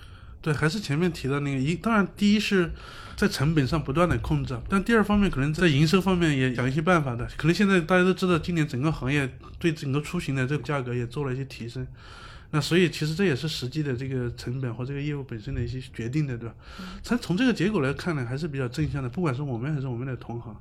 [0.41, 2.73] 对，还是前面提到那个一，当然第一是
[3.15, 7.29] 在成本上不断的控制，但第二方面可能在营收方面也想一些办法的。
[7.37, 11.87] 可能现在大家都知道，今年整个行业对整个出行的这个价格也做了一些提升。
[12.55, 16.55] 那所以其实这也是实际的这个成本和这个业务本身的一些决定的，对吧？
[17.03, 20.57] 从从这个结果来看呢，还是比较正向的，不管是我们还是我们的同行，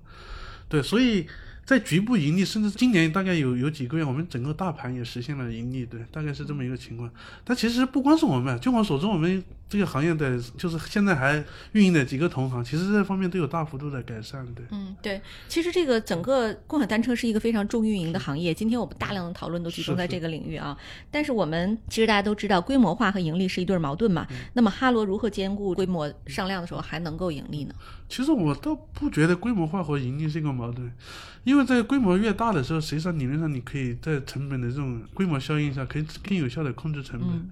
[0.67, 1.27] 对，所以
[1.63, 7.07] 在局部盈利，甚至今年大概有有几个月，我们整个大盘也实现了盈利，对，大概是这么一个情况。
[7.43, 14.45] 但其实不光是我们，据我所知，我们这个行业的就是现在还运营的几个同行，其实这方面都有大幅度的改善。
[14.53, 18.53] 对，嗯，对，其实这个整个共享单车是一个非常重运营的行业。
[18.53, 20.77] 今天我们大量的讨论都集中在这个领域啊。
[21.09, 24.27] 但是我们其实大家都知道，规模化和盈利是一对矛盾嘛。
[24.53, 27.73] 那么哈罗如何兼顾规模上量的时候还能够盈利呢？
[28.07, 30.91] 其实我倒不觉得规模化和盈利是一个矛盾，
[31.43, 37.49] 因为在规模越大的时候，实际上理论上你可以在成本的这种规模效应下，可以更有效的控制成本。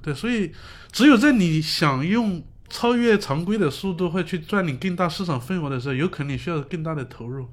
[0.00, 0.52] 对，所以
[0.92, 7.46] 只有在你想用超越常规的速度，会去赚领更大市场份额的时候，有可能你需要更大的投入。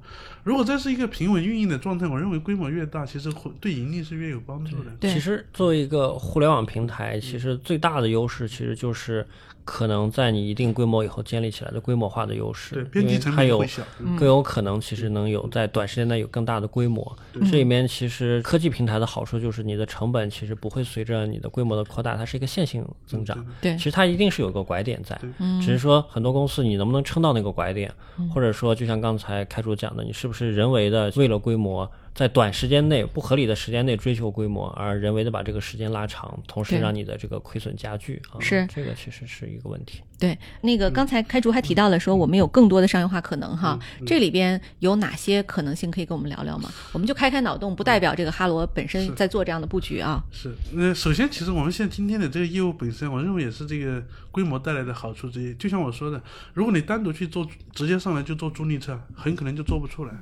[0.44, 4.90] 如果这是一个平稳运营的状态，我认为规模越大，其实会对盈利是越有帮助的。
[5.00, 9.26] 其实作为一个互联网平台，其实最大的优势其实就是
[9.64, 12.74] 可能在你一定规模以后建立起来的规模化的优势。
[12.74, 13.82] 对，边际成还有本会小。
[14.18, 17.16] 更有可能其实能有在短时间内有更大的规模。
[17.50, 23.44] 这里面其实科技平台的好处就是你的成本其实不会随着你的规模的扩大，它是一个线性增长。
[23.60, 27.92] 对其实它一定是有个拐点在，嗯只是说很多公司你能不能撑到那个拐点，
[28.34, 38.66] 或者说就像刚才开主讲的，你是不是人为的为了规模，在短时间内不合理的时间内追求规模，而人为的把这个时间拉长，同时让你的这个亏损加剧啊，是。
[38.66, 40.02] 这个其实是一个问题。
[40.22, 46.70] 对，那个刚才开竹还提到了说我们有更多的商业化可能哈，这里边有哪些可能性可以跟我们聊聊吗？
[46.92, 50.22] 我们就开开脑洞，不代表这个哈罗本身在做这样的布局啊。
[50.30, 55.52] 是，那首先，其实我们现在今天的这个业务本身，我认为也是这个规模带来的好处之一。
[55.54, 56.22] 就像我说的，
[56.54, 60.12] 如果你单独去做，直接上来就做租赁车，很可能就做不出来。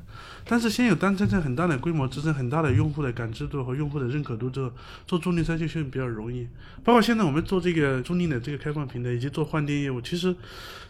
[0.47, 4.73] 但是先有单车在很大的规模支撑、很大的用户的感知度和用户的认可度之后，
[5.07, 6.49] 做租赁车就相对比较容易。
[6.83, 10.35] 包括现在我们做这个租赁的这个开放平台，以及做换电业务，其实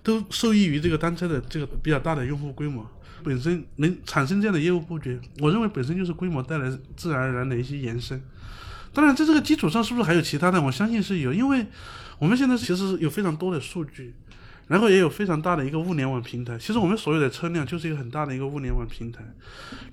[0.03, 2.89] 都受益于这个单车的这个比较大的用户规模。
[3.23, 8.19] 本身能产生这样的业务布局，我认为本身就是规模带来自然而然的一些延伸。
[8.93, 10.61] 当然，在这个基础上，是不是还有其他的？
[10.61, 11.67] 我相信是有，因为
[12.19, 14.15] 我们现在其实有非常多的数据，
[14.71, 16.57] 然后也有非常大的一个物联网平台。
[16.57, 19.21] 其实我们所有的车辆就是一个很大的一个物联网平台，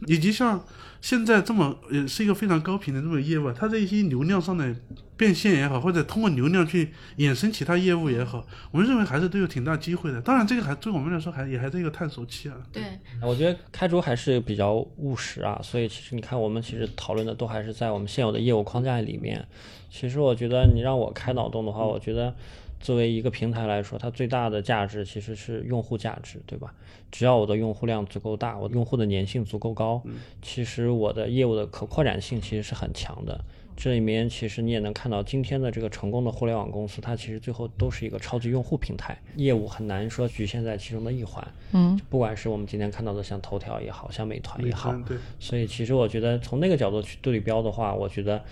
[0.06, 0.64] 以及像
[1.02, 4.76] 现在这么也是一个非常高频的这么业务，它这一些流量上的
[5.18, 10.22] 变现也好，或者通过流量去衍生其他业务也好，我们认为还是都有挺大机会的。
[10.22, 12.56] 当然，这个还对我们来说还也还是一个探索期啊。
[12.72, 12.84] 对，
[13.20, 19.44] 我觉得开竹还是比较务实啊，所以其实你看，我们其实讨论的都还是在我们现有的业务框架里面。
[19.90, 22.36] 其实我觉得你让我开脑洞的话，我觉得
[22.80, 26.74] 作为一个平台来说，它最大的价值其实是用户价值，对吧？
[27.12, 30.02] 只要我的用户量足够大，我用户的粘性足够高，
[30.42, 33.44] 其实我的业务的可扩展性其实是很强的。
[33.78, 41.48] 这里面其实你也能看到，今天的这个成功的互联网公司，它其实最后都是一个超级用户平台，业务很难说局限在其中的一环。
[41.74, 48.44] 嗯，不管是我们今天看到的像头条也好像美团也好，对，所以其实我觉得从那个角度去对标的话，我觉得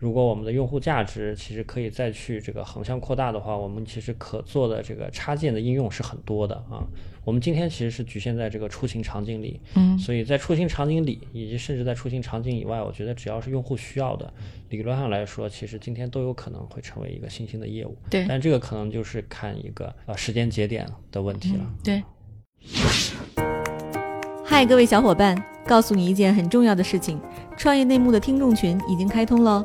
[0.00, 6.82] 如果我们的用户价值其实可以再去这个横向扩大的话，我们其实可做的这个插件的应用是很多的啊。
[7.24, 14.32] 我们今天其实是局限在这个出行场景里，嗯，所以在出行场景里，以及甚至在出行场景以外，我觉得只要是用户需要的，
[14.70, 17.96] 理论上来说，其实今天都有可能会成为一个新兴的业务。
[18.10, 21.64] 对但这个可能就是看一个呃时间节点的问题了。
[21.84, 22.02] 对。
[24.44, 27.20] 嗨，各位小伙伴，告诉你一件很重要的事情：
[27.56, 29.64] 创业内幕的听众群已经开通喽。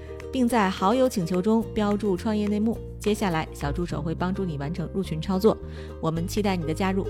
[0.31, 2.77] 并在好友请求中标注“创业内幕”。
[2.99, 5.57] 接下来，小助手会帮助你完成入群操作。
[6.01, 7.05] 我们期待你的加入。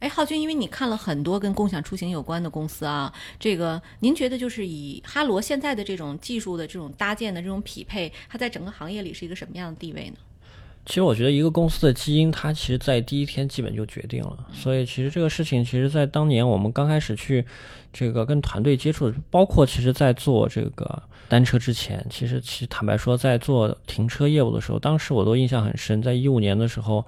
[0.00, 10.16] 哎，浩军，因为你看了很多跟共享出行有关的公司啊，这个您觉得就是以哈罗现在的这种技术的这种搭建的这种匹配，它在整个行业里是一个什么样的地位呢？
[10.86, 14.46] 其实我觉得一个公司的基因，它其实在第一天基本就决定了。
[14.52, 17.44] 所以其实这个事情，其实在当年我们刚开始去
[17.92, 26.00] 这个跟团队接触，包括其实在做这个单车之前，其实其实坦白说，在做停车业务的时候，当时我都印象很深。
[26.00, 27.04] 在一五年的时候，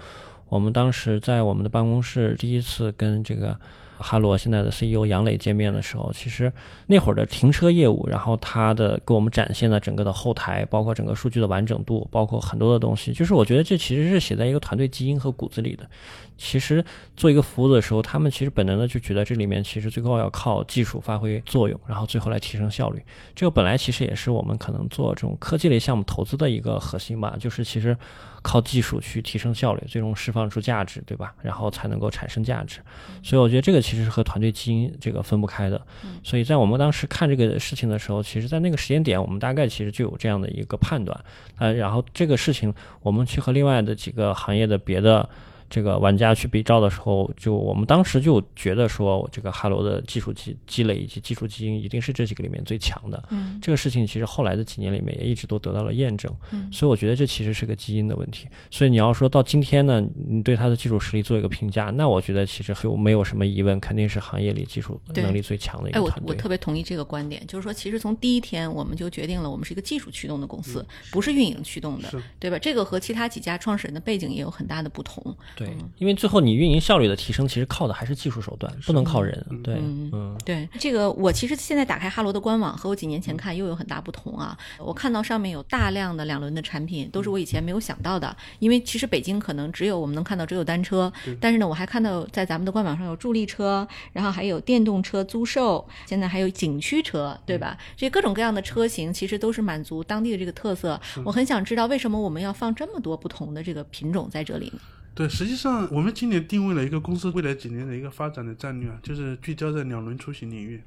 [0.49, 3.57] 我们当时在我们的办公室第一次跟这个
[3.99, 6.53] 哈罗现在的 CEO 杨磊见面的时候，其实
[6.87, 15.89] 那会儿的停车业务，然后他的给我们展现了整个的后台，包括整个数据的完整度，包括很多的东西，就是我觉得这其实是写在一个团队基因和骨子里的。
[16.37, 16.85] 其实
[17.17, 23.03] 做一个服务的时候，他们其实本能的就觉得这里面其实最后要靠技术发挥作用，然后最后来提升效率。
[23.35, 27.97] 这个本来其实也是我们可能做这种科技类项目投资的一个核心吧，就是其实
[28.49, 31.35] 靠技术去提升效率，最终释放出价值，对吧？
[31.43, 32.81] 然后才能够产生价值。
[33.23, 35.79] 所以我觉得这个其实是和团队基因这个分不开的。
[36.25, 41.15] 所以在我们当时看这个事情的时候，其实在那个时间点，我们大概其实就有这样的一个判断。
[41.59, 45.29] 呃，然后这个事情我们去和另外的几个行业的别的。
[45.71, 53.23] 这个玩家去比照的时候，就我们当时就觉得说，这个哈罗的技术积积累以及技术基因一定是这几个里面最强的。
[53.31, 56.33] 嗯，这个事情其实后来的几年里面也一直都得到了验证。
[56.53, 58.47] 嗯，所以我觉得这其实是个基因的问题。
[58.71, 66.35] 所以你要说到今天呢，你对他的技术实力做一个评价，那我觉得其实就没有什么疑问，肯定是行业里技术能力最强的一哎，我个团队。
[66.35, 72.59] 我特别同意这个观点，就是说，其实从第一天我们就决定了，我们是一个技术驱动的公司，不是运营驱动的，对吧？
[72.59, 75.37] 这个和其他几家创始人的背景也有很大的不同。
[75.59, 79.45] 对，因为最后你运营效率的提升，其实靠的还是技术手段，不能靠人。
[79.65, 84.57] 对，嗯嗯对这个，我其实现在打开哈罗的官网，和我几年前看又有很大不同啊。
[84.79, 88.37] 我看到上面有大量的两轮的产品，都是我以前没有想到的。
[88.61, 97.77] 因为其实北京可能只有我们能看到只有单车，但是呢，我还看到在咱们的官网上有助力车，然后还有电动车租售，现在还有景区车，对吧？
[97.97, 101.01] 这各种各样的车型其实都是满足当地的这个特色。
[101.25, 104.79] 我很想知道为什么我们要放这么多不同的这个品种在这里呢？
[105.19, 110.81] 对，实际上我们今年定位了一个公司未来几年的一个发展的战略啊，就是聚焦在两轮出行领域。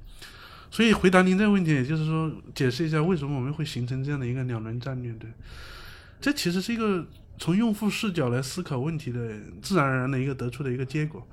[0.70, 5.12] 所以回答您这个问题，也就是说解释一下为什么我们会形成这样的一个两轮战略。
[5.20, 5.30] 对，
[6.22, 7.06] 这其实是一个
[7.38, 9.20] 从用户视角来思考问题的
[9.62, 11.28] 自然而然的一个得出的一个结果。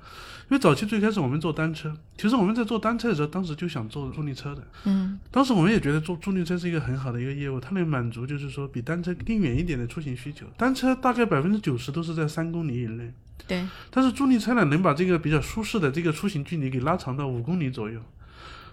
[0.49, 4.67] 因为早期最开始我们做单车，其实我们在做单车的时候，当时就想做助力车的。
[4.85, 10.47] 嗯当时我们也觉得做助力车是一个很好的一个业务，它能满足就是说比单车更远一点的出行需求。
[10.57, 13.13] 单车大概百分之九十都是在三公里以内，
[13.47, 18.01] 对，但是助力车呢，能把这个比较舒适的这个出行距离给拉长到五公里左右。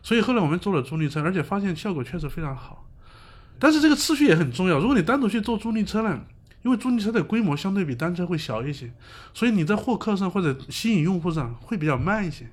[0.02, 2.88] 所以后来我们做了助力车，而且发现效果确实非常好。
[3.58, 6.22] 但是这个次序也很重要，如果你单独去做助力车呢，
[6.66, 8.90] 因为助力车的规模相对比单车会小一些，
[9.32, 12.44] 所以你在获客上或者吸引用户上会比较慢一些。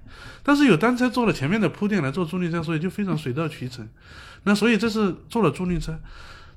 [0.44, 3.90] 但是有单车做了前面的铺垫来做助力车，所以就非常水到渠成。
[4.44, 6.00] 那所以这是做了助力车。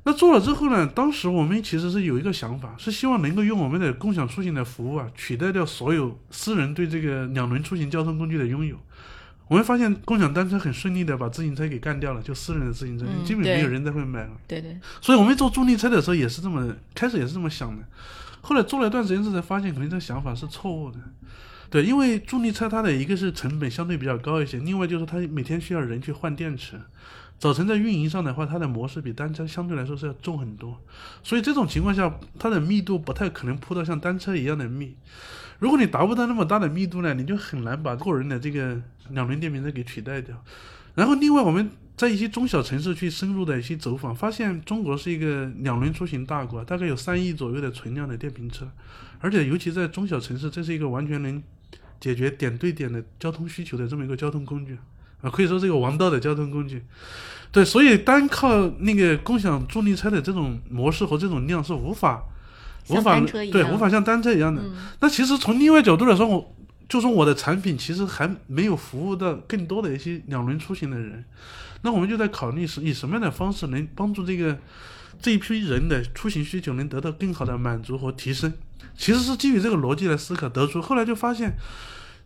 [0.04, 8.76] 那做了之后呢，当时我们其实是有一个想法，是希望能够用我们的共享出行的服务啊，取代掉所有私人对这个两轮出行交通工具的拥有。
[9.48, 14.30] 我们发现共享单车很顺利的把自行车给干掉了，就私人的自行车，嗯基本没有对人再会买了。
[14.48, 17.84] 对对，所以我们做助力车的时候也是这么，开始也是这么想的，
[18.40, 20.98] 后来做了一段时间之后才发现，可能这个想法是错误的。
[21.70, 26.80] 对，因为助力车它的一个是成本相对比较高一些，另外就是它每天需要人去换电池。
[27.38, 30.80] 早晨在运营上的话，它的模式比单车相对来说是要重很多，
[31.22, 34.96] 所以这种情况下，它的密度不太可能铺到像单车一样的密。
[35.58, 40.36] 如果你达不到那么大的密度呢，你就很难把个人的这个两轮电瓶车给取代掉。
[40.94, 48.66] 然后另外我们在一些中小城市去深入的一些走访，发现中国是一个两轮出行大国，大概有三亿左右的存量的电瓶车，
[49.20, 51.42] 而且尤其在中小城市，这是一个完全能
[52.00, 54.76] 解决点对点的交通需求的这么一个交通工具
[55.22, 56.82] 啊，可以说是一个王道的交通工具。
[57.50, 62.22] 对，所以单靠那个共享助力车的这种模式和这种量是无法
[62.88, 64.62] 无像法对无法像单车一样的。
[64.62, 66.54] 嗯那其实从另外角度来说，我
[66.88, 71.24] 就说我的产品其实还没有服务到更多的一些两轮出行的人，
[71.82, 74.58] 那我们就在考虑是以什么样的方式能帮助这个
[75.20, 78.52] 这一批人的出行需求能得到更好的满足和提升。
[78.96, 81.52] 其实是基于这个逻辑来思考得出，后来就发现，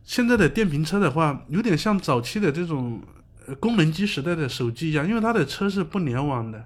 [0.05, 3.03] 现在的电瓶车的话，有点像早期的这种
[3.47, 6.65] 呃功能机时代的手机一样，因为它的车是不联网的。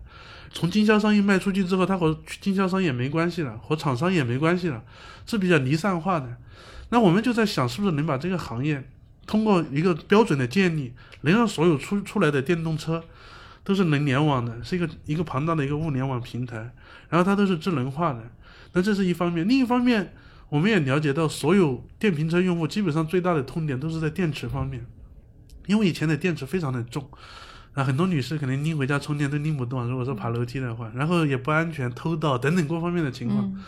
[0.54, 4.82] 从经销商一卖出去之后，它和经销商也没关系了，和厂商也没关系了，
[5.26, 6.36] 是比较离散化的。
[6.90, 8.88] 那我们就在想，是不是能把这个行业
[9.26, 13.02] 通过一个标准的建立，能让所有出出来的电动车
[13.64, 16.72] 都是能联网的，是一个一个庞大的一个物联网平台，
[17.08, 18.22] 然后它都是智能化的。
[18.74, 20.14] 那这是一方面，另一方面，
[20.50, 24.86] 我们也了解到，所有电瓶车用户基本上最大的痛点都是在电池方面，
[25.66, 27.10] 因为以前的电池非常的重。
[27.74, 33.44] 啊，很多女士可能拎回家充电都拎不动，如果说爬楼梯的话，然后也不安全、偷盗等等各方面的情况。
[33.44, 33.62] 嗯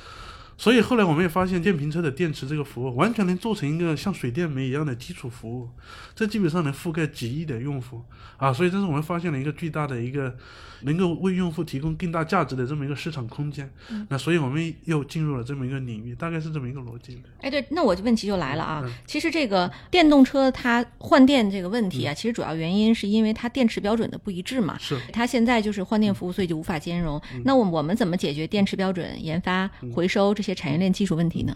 [0.59, 5.69] 所以后来我们也发现，电瓶车的电池这个服务完全能做成一个像水电煤一样的基础服务，
[6.15, 8.03] 这基本上能覆盖几亿的用户
[8.39, 8.51] 啊！
[8.51, 10.35] 所以这是我们发现了一个巨大的一个
[10.83, 13.71] 能够为用户提供更大价值的这么一个市场空间。
[14.09, 17.23] 那所以我们又进入了这么一个领域，大概是这么一个逻辑。
[17.41, 18.85] 哎，对，那我就问题就来了啊！
[19.07, 24.77] 其实这个电动车它换电这个问题啊，其实主要原因是因为它电池标准的不一致嘛。
[24.79, 24.99] 是。
[25.13, 27.21] 它现在就是换电服务，所以就无法兼容。
[27.45, 31.55] 那我我们怎么解决电池标准研发、回收这些产业链技术问题呢？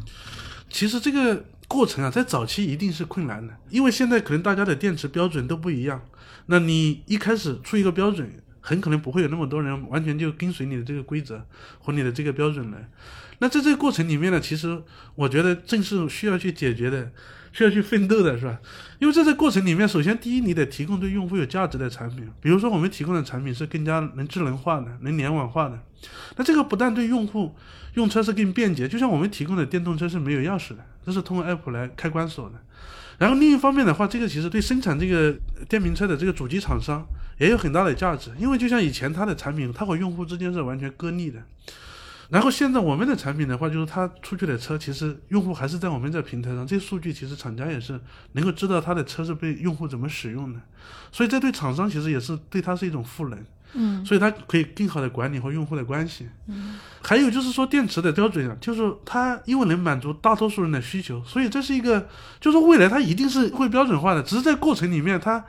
[0.68, 6.00] 其实这个过程啊，在早期一定是困难的，因为现在可能大家的电池标准都不一样。
[6.46, 8.30] 那你一开始出一个标准，
[8.60, 11.44] 很可能不会有那么多人完全就跟随你的这个规则
[11.78, 12.88] 和你的这个标准来。
[13.38, 14.82] 那在这个过程里面呢，其实
[15.14, 17.10] 我觉得正是需要去解决的，
[17.52, 18.58] 需要去奋斗的，是吧？
[18.98, 25.80] 因为在这个过程里面，首先第一，你得提供对用户有价值的产品，比如说我们提供的产品是更加能智能化的、能联网化的。
[26.36, 27.56] 那这个不但对用户
[27.94, 32.56] 用车是更便捷，就像我们提供的电动车是没有钥匙的，这是通过 app 来开关锁的。
[33.16, 35.34] 然后另一方面的话，这个其实对生产这个
[35.66, 37.06] 电瓶车的这个主机厂商
[37.40, 41.42] 也有很大的价值，因为就像以前它的产品，它和用户之间是完全割裂的。
[42.28, 47.98] 然后现在我们的产品的话，就是它出去的车，其实用户还是在我们这平台上，这些数据其实厂家也是
[48.32, 50.60] 能够知道他的车是被用户怎么使用的，
[51.10, 53.44] 所以这对厂商其实也是对它是一种赋能。
[53.72, 56.28] 嗯，所以它可以更好的管理和用户的关系。
[56.48, 62.08] 嗯，还有就是说电池的标准啊，就是它因为能满足大多数人的需求，所以这是一个，
[62.40, 65.44] 就是未来它一定是会标准化的，只是在过程里面它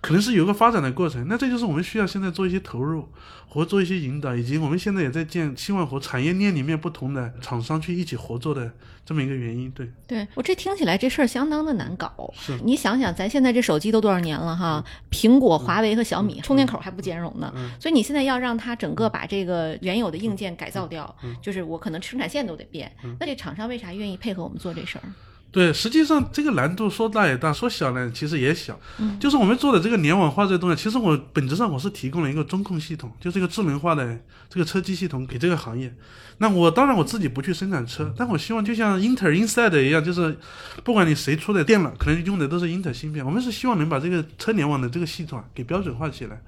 [0.00, 1.26] 可能是有个发展的过程。
[1.28, 3.08] 那这就是我们需要现在做一些投入
[3.48, 8.70] 和做一些引导，以及我们现在也在建，希望和产业链里面不同的厂商去一起合作的
[9.04, 9.70] 这么一个原因。
[9.70, 12.32] 对，对我这听起来这事儿相当的难搞。
[12.34, 14.84] 是你想想，咱现在这手机都多少年了哈？
[15.10, 17.52] 苹果、华为和小米充电口还不兼容呢。
[17.80, 22.90] 所以你现在要让它整个把这个原有的硬件改造掉，就是我可能生产线都得变。
[23.18, 25.08] 那这厂商为啥愿意配合我们做这事儿？
[25.50, 28.78] 对，实际上这个难度说大也大，说小呢其实也小。
[28.98, 34.18] 嗯，就是我们做的这个联网化这个东西，其实我本质上我是提供了一个中控系统，就是一个智能化的
[34.50, 35.94] 这个车机系统给这个行业。
[36.38, 40.38] 那我当然我自己不去生产车，但我希望就像英特尔 Inside 一样，就是
[40.84, 46.42] 不管你谁出的电脑，可能用的都是英特尔芯片，我们是希望能把这个车联网的这个系统给标准化起来。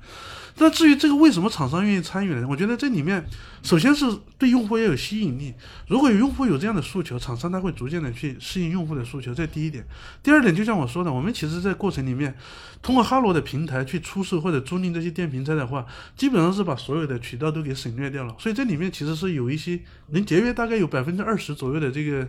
[0.60, 2.46] 那至于这个为什么厂商愿意参与呢？
[2.48, 3.24] 我觉得这里面
[3.62, 4.04] 首先是
[4.36, 5.54] 对用户要有吸引力。
[5.86, 9.84] 如果有用户有这样的诉求，厂商他会逐渐的去适应用户的诉求，这第一点。
[10.22, 12.36] 第二点，就像我说的，我们其实在过程里面，
[12.82, 15.86] 通过哈罗的平台去出售或者租赁这些电瓶车的话，
[16.16, 18.34] 基本上是把所有的渠道都给省略掉了。
[18.38, 22.28] 所以这里面其实是有一些能节约大概有百分之二十左右的这个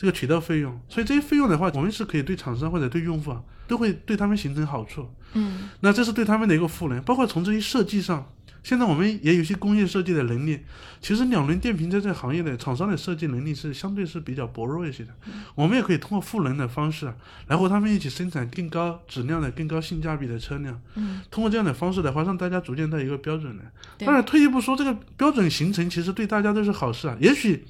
[0.00, 0.80] 这个渠道费用。
[0.88, 5.06] 所以这些费用的话，我们是可以对厂商或者对用户啊，都会对他们形成好处。
[5.34, 8.32] 嗯，那这是对他们的一个赋能，包括从这些设计上，
[8.62, 10.60] 现在我们也有些工业设计的能力。
[11.02, 15.10] 其实两轮电瓶车这个行业的厂商的设计能力是相对是比较薄弱一些的，
[15.54, 17.12] 我们也可以通过赋能的方式，
[17.48, 20.80] 来和他们一起生产更高质量的、更高性价比的车辆。
[20.94, 23.70] 嗯，通过这样的方式的话，让大家逐渐到一个标准来。
[24.04, 27.16] 当然，退一步说，这个标准形成其实对大家都是好事啊。
[27.20, 27.64] 也许。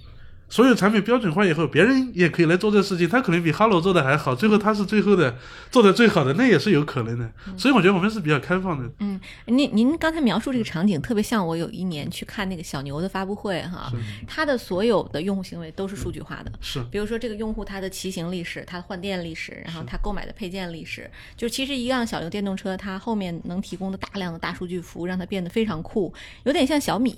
[0.51, 5.38] 所有产品标准化以后，别人也可以来做这事情，他可能比哈罗做的还好，最后他是最后的
[5.70, 7.32] 做的最好的，那也是有可能的。
[7.57, 8.90] 所以我觉得我们是比较开放的。
[8.98, 13.92] 嗯，您您刚才描述这个场景特别像我有一年去看那个小牛的发布会哈，
[14.26, 16.51] 它的所有的用户行为都是数据化的。
[16.61, 27.16] 是，比如说这个用户他的骑行历史，他换电历史，然后他购买的配件历史，就其实一辆小牛电动车，它后面能提供的大量的大数据服务，让它变得非常酷，有点像小米。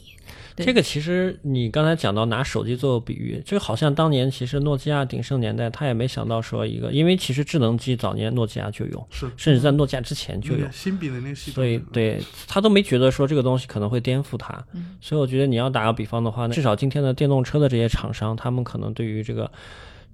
[0.57, 14.64] 这个其实你刚才讲到拿手机做比喻，就好像当年其实诺基亚鼎盛年代，他也没想到说一个，因为其实智能机早年诺基亚就有，是甚至在诺基亚之前就有新比的那系统，所以对他都没觉得说这个东西可能会颠覆他。
[15.01, 19.51] 所以我觉得你要打个比方的话，至少今天的电动车的这些厂商，他们可能对于这个。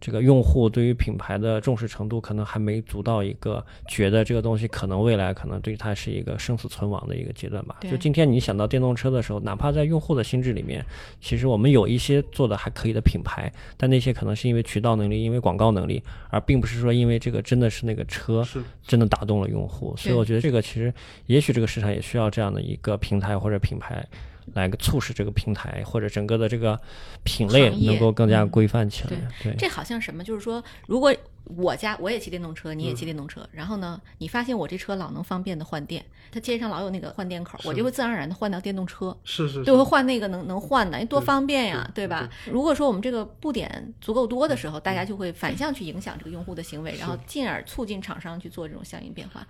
[0.00, 7.76] 这个用户对于品牌的重视程度，可能还没足到一个觉得这个东西可能未来可能对它是一个生死存亡的一个阶段吧。
[7.82, 10.84] 就今天你想到电动车的时候，哪怕在用户的心智里面，
[11.20, 18.46] 其实我们有一些做的还可以的品牌，但那些可能是因为渠道能力、因为广告能力，而并不是说因为这个真的是那个车
[18.86, 19.94] 真的打动了用户。
[19.96, 20.92] 所以我觉得这个其实
[21.26, 24.06] 也许这个市场也需要这样的一个平台或者品牌。
[24.54, 26.78] 来个促使这个平台或者整个的这个
[27.24, 29.10] 品类能够更加规范起来。
[29.42, 30.22] 对，这好像什么？
[30.24, 31.14] 就是说，如果。
[31.44, 42.28] 我家我也骑电动车，你也骑电动车，然后呢，你发现我这车老能方便的换电，它街上老有那个换电口，我就会自然而然的换到电动车，是是，就会换那个能能换的，多方便呀，对吧？
[42.50, 49.46] 如果说我们这个布点足够多的时候，大家就会反向去影响这个用户的行为，然后进而促进厂商去做这种相应变化。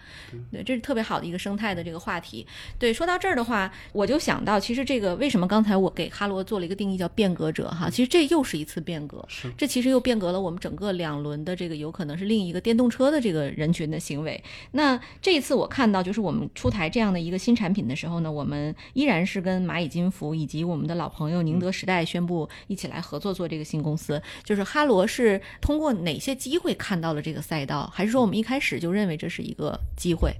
[0.52, 2.46] 对，这是特别好的一个生态的这个话题。
[2.78, 7.90] 对，说到这儿的话，我就想到，其实这个为什么刚才我给哈罗做了一个定义叫变革者哈？
[7.90, 9.50] 其实这又是一次变革，是。
[9.58, 14.42] 这其实又变革了我们整个两轮的这个有可能是另一个电动车的这个人群的行为。
[14.72, 24.20] 那这一次我看到就是我们出台这样的一个新产品的时候呢，我们依然是跟蚂蚁金服以及我们的老朋友宁德时代宣布一起来合作做这个新公司。
[24.44, 30.34] 就是哈罗是通过哪些机会看到了这个赛道，还是说我们一开始就认为这是一个机会？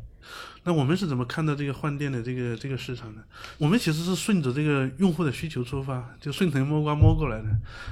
[0.65, 3.23] 那我们是怎么看到这个换电的这个这个市场的？
[3.57, 7.49] 我们其实是顺着这个用户的需求出发，就顺藤摸瓜摸过来的。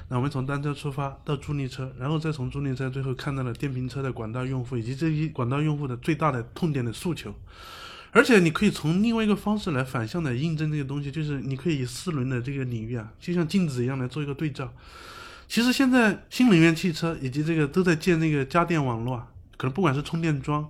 [0.08, 7.34] 那我们从单车出发到助力车，然后再从助力车最后看到了电瓶车的广大用户以及这一广大用户的最大的痛点的诉求。
[8.12, 14.72] 而且你可以从另外一个方式来反向的印证这个东西，就是你可以以四轮的这个领域啊，就像镜子一样来做一个对照。
[15.48, 20.68] 其实现在新能源汽车以及这个都在建那个家电网络啊，可能不管是充电桩。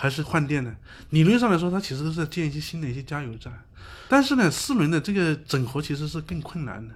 [0.00, 0.74] 还是换电的，
[1.10, 3.52] 理论上来说，它其实都是在建一些新的一些加油站，
[4.08, 6.94] 但是呢，四轮的这个整合其实是更困难的，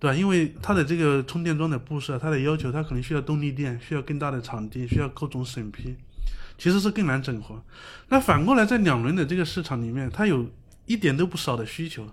[0.00, 0.16] 对吧？
[0.16, 5.94] 因为它的这个充电桩的布设，它的要求，它可能需要动力电，需要更大的场地，需要各种审批，
[6.58, 7.62] 其实是更难整合。
[8.08, 10.50] 那反过来，在两轮的这个市场里面，它有
[10.86, 12.10] 一点都不少的需求，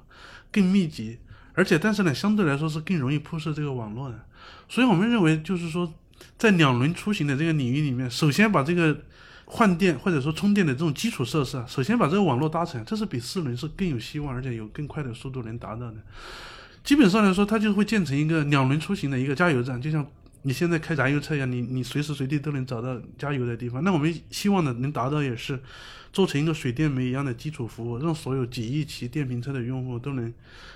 [0.51, 1.17] 更密集，
[1.53, 4.23] 而且但是呢，相对来说是更容易铺设这个网络的。
[4.69, 5.91] 所以我们认为，就是说，
[6.37, 8.95] 在两轮出行的这个领域里面，首先把这个。
[9.45, 15.97] 换电或者说充电的这种基础设施啊，首先把这个网络搭成，这是比四轮是更有希望，而且有更快的速度能达到的。
[16.83, 20.05] 基本上来说，它就会建成一个两轮出行的一个加油站，就像
[20.41, 23.83] 你现在开燃油车一样，你你随时随地都能找到加油的地方。
[23.83, 25.59] 那我们希望的能达到也是。
[26.13, 30.31] 做成一个水电煤一样的基础服务，让所有几亿骑电瓶车的用户都能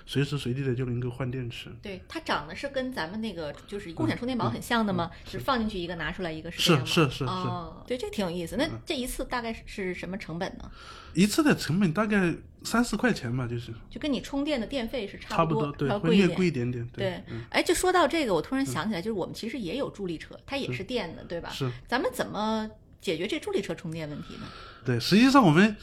[0.05, 1.69] 随时随地的就能够换电池。
[1.79, 5.11] 对，它长得是跟咱们那个就是共享充电宝很像的吗？
[5.23, 7.23] 就是放进去一个，拿出来一个，是是是是是。
[7.25, 8.57] 哦，对，这挺有意思。
[8.57, 10.69] 那这一次大概是什么成本呢？
[11.13, 12.33] 一次的成本大概
[12.63, 13.71] 三四块钱吧，就是。
[13.91, 16.83] 就跟你充电的电费是差不多，对，会略贵一点点。
[16.87, 21.49] 对，哎，就说到这个，我突然想起来，就是我们其实也有助力车，它也是电的，对吧？
[21.51, 21.71] 是。
[21.87, 22.67] 咱们怎么
[23.01, 24.47] 解决这助力车充电问题呢？
[24.85, 25.75] 对，实际上我们。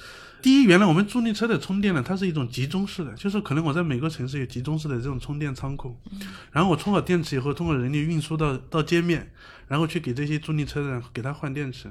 [0.42, 5.96] 第一，原来我们助力车的充电呢，它是一种集中式的，就是可能我在每个城市有集中式的这种充电仓库，
[6.52, 9.32] 然后我充好电池以后，通过人力运输到到街面。
[9.68, 11.88] 然后去给这些助力车呢，给它换电池，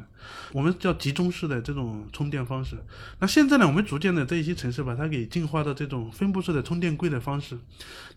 [0.51, 2.77] 我们叫集中式的这种充电方式。
[3.19, 7.57] 那现在呢，我们逐渐的在一些城市把它给进化到这种分布式的充电柜的方式，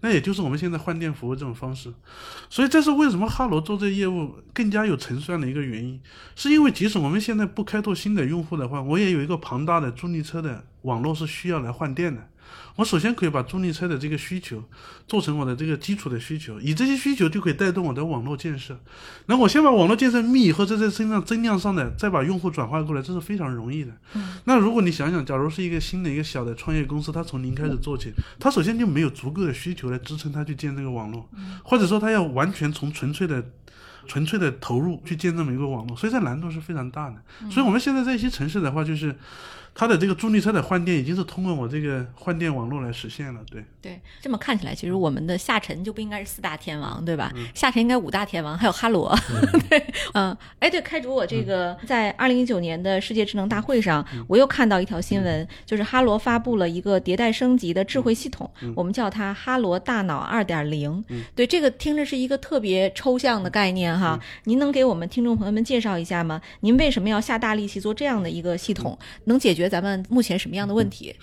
[0.00, 1.92] 那也就是我们现在换电服务这种方式。
[2.50, 6.00] 所以这是为什么哈罗做这业务更加有成算的一个原因，
[6.34, 12.28] 是因为即使我们现在不开拓新的用户的话，我也有一个庞大的助力车的网络是需要来换电的。
[12.76, 14.62] 我首先可以把助力车的这个需求
[15.08, 18.78] 做成我的这个基础的需求，以这些需求就可以带动我的网络建设。
[19.26, 23.92] 那我先把网络建设密以后，再在身上增量上的，再把用户转化过来，这是非常容易的。
[24.44, 31.28] 那如果你想想，假如是一个新的一个小的创业公司，它从零开始做起，它首先就没有足够的需求来支撑它去建这个网络，
[31.64, 33.42] 或者说它要完全从纯粹的、
[34.06, 37.16] 纯粹的投入去建这么一个网络，所以这难度是非常大的。
[37.50, 39.16] 所以我们现在在一些城市的话，就是。
[39.76, 43.62] 它的这个助力车的换电已经是通过我这个换电网络来实现了，对。
[43.82, 47.30] 对，这么看起来，其实我们的下沉就不应该是四大天王，对吧？
[47.54, 49.16] 下沉应该五大天王，还有哈罗，
[49.70, 49.80] 对，
[50.14, 61.04] 嗯，哎，对，开主，我这个在二零一九年的世界智能大会上，我又看到一条新闻，就是哈罗发布了一个迭代升级的智慧系统，我们叫它哈罗大脑二点零。
[61.36, 66.40] 对，这个听着是一个特别抽象的概念哈，您能给我们听众朋友们介绍一下吗？
[66.60, 69.65] 您为什么要下大力气做这样的一个系统，能解决？
[69.68, 71.14] 咱们目前什么样的问题？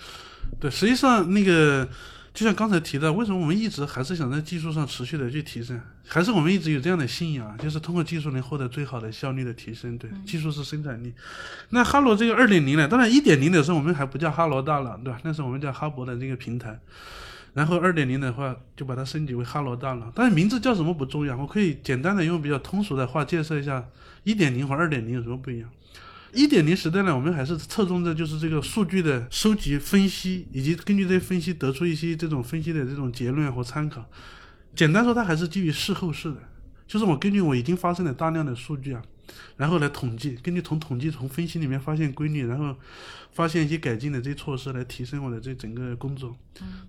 [0.60, 1.88] 对，实际上那个
[2.32, 5.80] 就像刚才提到，为什么我们一直还是想在技术上持续的去提升？
[6.06, 9.96] 还是我们一直有这样的信仰，就是通过技术能获得最好的效率的提升。
[9.96, 11.12] 对，技术是生产力。
[11.70, 12.86] 那哈罗这个二点零呢？
[12.86, 15.18] 当然一点零的时候我们还不叫哈罗大脑，对吧？
[15.24, 16.78] 那时候我们叫哈勃的这个平台。
[17.54, 20.12] 然后二点零的话就把它升级为哈罗大脑。
[20.14, 23.86] 但是名字叫什么不重要，我可以简单的用比较通俗的话介绍一下
[24.24, 25.70] 一点零和二点零有什么不一样。
[26.34, 34.04] 一点零时代呢，我们还是侧重的就是这个数据的收集、分析，以及根据这些分析得出一些这种分析的这种结论和参考。
[34.74, 36.36] 简单说，它还是基于事后事的，
[36.86, 39.02] 就是我根据我已经发生的大量的数据啊。
[39.56, 42.74] 然后来统计，根据从统计、从分析里面发现规律，然后
[43.32, 46.36] 发现一些改进的这些措施，来提升我的这整个工作。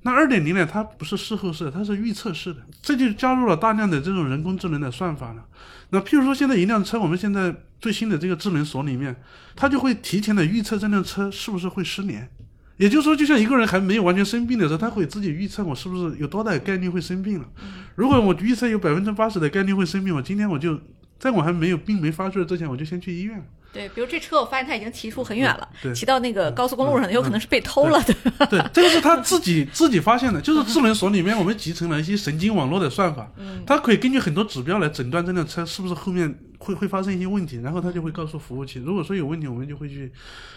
[0.02, 0.66] 那二点零呢？
[0.66, 5.46] 它不是事后式，它是预测式的，这就加入了大量的这种人工智能的算法了。
[5.90, 9.16] 那譬如说，现在一辆车，我们现在最新的这个智能锁里面，
[9.56, 12.30] 它就会提前的预测这辆车是不是会失联。
[12.78, 17.48] 也就是说，就像一个人还没有完全生病的时候，他会自己预测我是不是有多大的概率会生病了。
[17.96, 20.80] 如果我预测有百分之八十的概率会生病，我今天我就。
[21.20, 23.44] 在我还没有病没发作之前，我就先去医院。
[23.74, 28.16] 对，比如这车我发现他已经骑出很远了，对骑到那个高速公路上，有可能是被偷了的。
[28.48, 33.30] 对，这个是他自己自己发现的，就是智能锁里面我们集成了一些神经网络的算法，
[33.66, 40.12] 它可以根据很多指标来诊断这辆车是不是后面会会发生一些问题，然后他就会告诉服务器，如果说有问题，我们就会去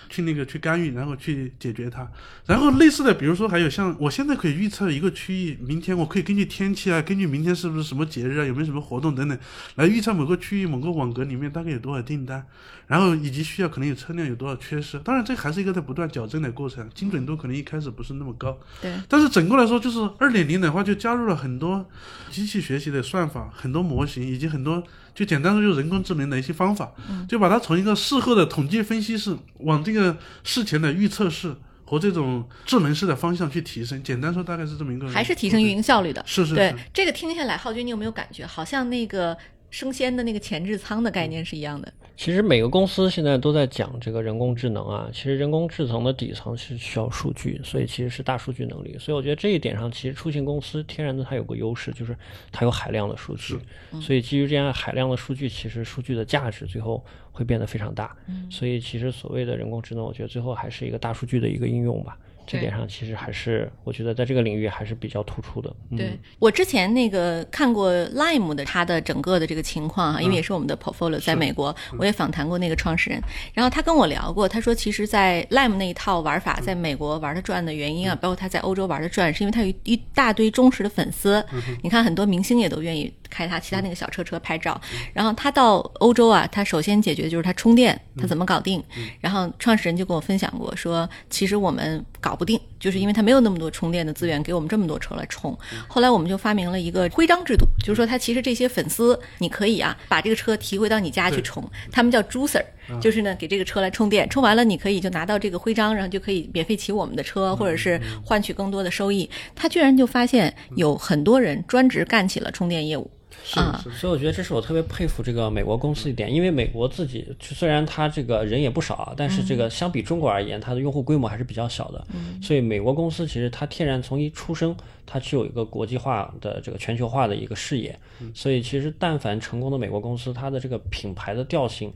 [0.09, 2.09] 去那个去干预，然后去解决它。
[2.46, 9.38] 然后类似的，比如说还有像我现在可以预测一个区域，明天我可以根据天气啊，根据明天是不是什么节日啊，有没有什么活动等等，
[9.76, 12.44] 来预测某个区域某个网格里面大概有多少订单，
[12.86, 14.99] 然后以及需要可能有车辆有多少缺失。
[15.01, 18.59] 当然，这还是一个在不断矫正的过程，精准度可能一开始不是那么高。
[18.80, 21.84] 对，但是整个来说，就是二点零的话，就加入了很多
[22.30, 24.82] 机器学习的算法、很多模型，以及很多
[25.19, 26.93] 就简单说就是人工智能的一些方法，
[27.29, 31.53] 就把它从一个事后的统计分析式往这个事前的预测式
[31.85, 34.01] 和这种智能式的方向去提升。
[34.05, 36.23] 简单说，大概是这么一个，还是提升运营效率的。
[36.25, 39.37] 是是是，对这个听下来，浩军，你有没有感觉好像那个
[39.71, 41.93] 生鲜的那个前置仓的概念是一样的？
[42.16, 48.97] 其实每个公司现在都在讲这个人工智能啊，其实人工智能的底层是需要数据，所以其实是大数据能力。
[48.99, 52.16] 所以我觉得这一点上，其实出行公司天然的它有个优势，就是
[52.51, 53.57] 它有海量的数据。
[54.01, 58.16] 所以基于这样海量的数据，其实数据的价值最后会变得非常大。
[58.51, 62.19] 所以其实所谓的人工智能，我觉得最后还是一个大数据的一个应用吧。
[62.49, 65.74] 这点上其实还是我觉得在这个领域还是比较突出的。
[65.90, 73.20] 嗯、对我之前那个看过 Lime 的它的整个的这个情况啊，因为也是我们的 portfolio 在美国，我也访谈过那个创始人，
[73.53, 81.44] 然后他跟我聊过，他说其实，在 Lime 那一套玩法在美国玩的转的原因啊，包括他在欧洲玩的转，是因为他有一大堆忠实的粉丝。
[81.82, 84.81] 你看很多明星也都愿意开他其他那个小车车拍照，
[85.12, 88.83] 然后他到欧洲啊，他首先解决就是他充电，他怎么搞定？
[89.20, 95.57] 然后创始人就跟我分享过，说其实我们搞不定，就是因为他没有那么多充电的资源给我们这么多车来充。
[95.87, 101.62] 后来我们就发明了一个徽章制度，就是说他其实这些粉丝你可以啊把这个车提回到你家去充，
[101.93, 102.64] 他们叫 juicer，
[103.01, 109.29] 就是呢给这个车来充电，充完了你可以就拿到这个徽章，然后就可以免费骑我们的车，或者是换取更多的收益。
[109.55, 113.11] 他居然就发现有很多人专职干起了充电业务。
[113.45, 113.61] 是
[113.93, 122.07] 所以我觉得这是我特别佩服这个美国公司一点，因为美国自己虽然它这个人也不少啊，但是这个相比中国而言，它的用户规模还是比较小的。
[122.43, 124.76] 所以美国公司其实它天然从一出生，
[125.07, 127.99] 它具有一个国际化的这个全球化的一个视野。
[128.34, 131.91] 所以其实但凡成功的美国公司，它的这个品牌的调性，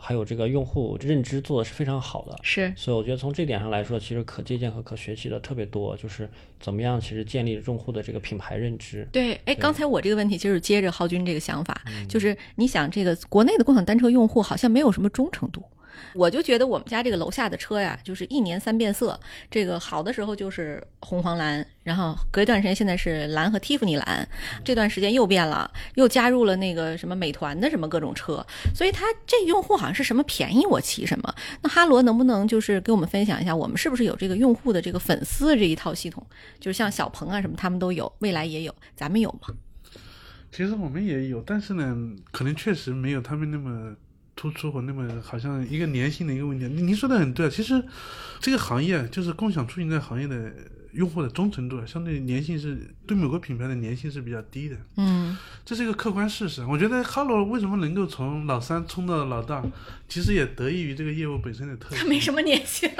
[0.00, 2.38] 还有这个用户认知做的是非常好的。
[2.42, 6.30] 是所以我觉得从这点上来说，其实可借鉴和可学习的特别多，就是
[6.60, 9.06] 怎么样其实建立用户的这个品牌认知。
[9.12, 15.62] 对，哎，刚才我这个问题就是接着浩军这个想法，就是你想这个国内的共享单车用户好像没有什么忠诚度。
[16.14, 19.18] 我就觉得我们家这个楼下的车呀，就是一年三变色。
[19.50, 24.28] 这个好的时候就是红黄蓝，然后隔一段时间现在是蓝和蒂芙尼蓝，
[24.64, 28.44] 这段时间又变了，又加入了那个什么美团的什么各种车，
[28.74, 31.34] 所以它这用户好像是什么便宜我骑什么。
[31.62, 36.24] 那哈罗能不能就是给我们分享一下，我们是不是有这个用户的这个粉丝这一套系统？
[36.58, 39.54] 就是像小鹏啊什么他们都有，未来也有，咱们有吗？
[40.50, 41.94] 其实我们也有，但是呢，
[42.32, 43.94] 可能确实没有他们那么
[44.38, 46.68] 突出或那么好像一个粘性的一个问题。
[46.68, 47.82] 您说的很对，其实
[48.38, 50.52] 这个行业就是共享出行这行业的
[50.98, 52.76] 用户的忠诚度啊，相对粘性是
[53.06, 56.66] 对某个品牌的粘性是比较低的，嗯，这是一个客观事实。
[56.66, 59.62] 我觉得哈罗为什么能够从老三冲到老大，
[60.08, 61.98] 其实也得益于这个业务本身的特性。
[61.98, 62.90] 它没什么粘性，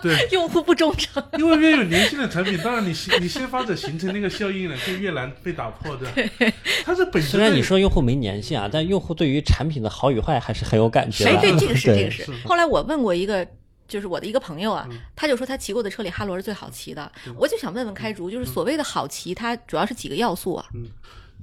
[0.00, 1.20] 对， 用户不忠诚。
[1.38, 6.54] 因为越有粘性的产品，当然你先你先发者形成那个效应了， 就越难被打破，对吧？
[6.84, 11.30] 它是本身虽然你说用户没粘性啊，但用户对于产品的好与坏还是很有感觉的。
[11.32, 12.32] 哎，对，这个是这个是是。
[12.46, 13.44] 后来我问过一个，
[13.90, 17.10] 就是我的一个朋友啊，他就说他骑过的车里哈罗是最好骑的。
[17.36, 20.64] 我就想问问开竹，就是所谓的好骑，它主要是几个要素啊？
[20.72, 20.86] 嗯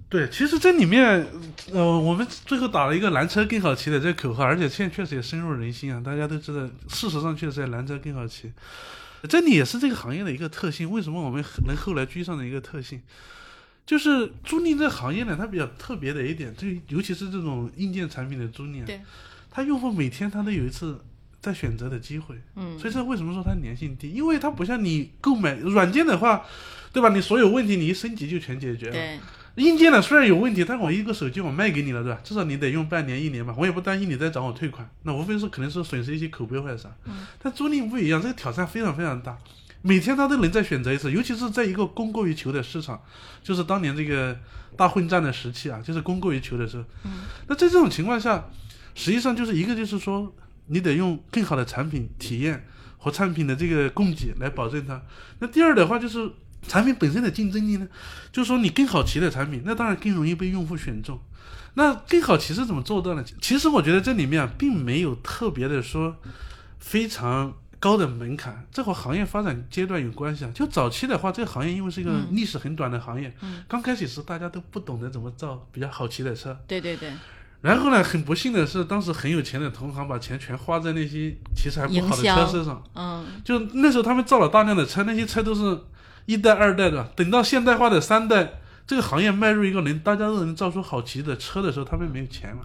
[0.09, 1.27] 对，其实这里面，
[1.73, 6.01] 呃，我们最后打了一个蓝车更好骑的这个口号，而且现在确实也深入人心啊。
[6.03, 8.49] 大家都知道，事实上确实蓝车更好骑，
[9.27, 10.89] 这里也是这个行业的一个特性。
[10.89, 13.01] 为什么我们能后来居上的一个特性，
[13.85, 19.01] 就是租赁这个行业呢，它比较特别的一点，就尤其是这种硬件产品的租赁啊，对，
[19.51, 21.03] 它用户每天他都有一次
[21.47, 22.35] 再选择的机会。
[22.55, 24.09] 嗯，所以这为什么说它粘性低？
[24.09, 26.43] 因为它不像你购买软件的话，
[26.91, 27.07] 对吧？
[27.09, 28.91] 你所有问题你一升级就全解决了。
[28.91, 29.19] 对，
[29.55, 32.19] 硬件呢虽然有问题，但我一个手机我卖给你了，对吧？
[32.21, 34.89] 至少你得用半年一年吧，我也不担心你再找我退款。
[35.03, 36.89] 那无非是可能是损失一些口碑或者啥。
[37.05, 39.37] 嗯但租赁不一样，这个挑战非常非常大，
[39.81, 43.01] 每天他都能再选择一次，尤其是在一个供过于求的市场，
[43.41, 44.37] 就是当年这个
[44.75, 46.83] 大混战的时期啊，就是供过于求的时候。
[47.47, 48.49] 那在这种情况下，
[48.95, 50.33] 实际上就是一个就是说，
[50.67, 52.65] 你得用更好的产品体验
[52.97, 55.01] 和产品的这个供给来保证它。
[55.39, 57.87] 那第二的话就是产品本身的竞争力呢？
[58.31, 61.19] 就是说你更好骑的产品，那当然更容易被用户选中。
[61.75, 63.23] 那更好骑是怎么做到呢？
[63.39, 66.17] 其实我觉得这里面啊，并没有特别的说
[66.79, 70.51] 非常高的门槛，这和行业发展阶段有关系啊。
[70.55, 77.13] 就早期的话，这个行业因为是一个历史很短的行业，嗯刚开始时大家都不懂得怎么造比较好骑的车，对对对，
[77.61, 82.83] 然后呢，很不幸的是，当时很有钱的同行把钱全花在那些其实还不好的车身上。
[82.93, 85.79] 嗯，就那时候他们造了大量的车，那些车都是
[86.27, 87.11] 一代、二代的。
[87.15, 92.61] 等到现代化的三代，这个行业迈入一个能大家都能造出好骑的车的时候，他们没有钱了。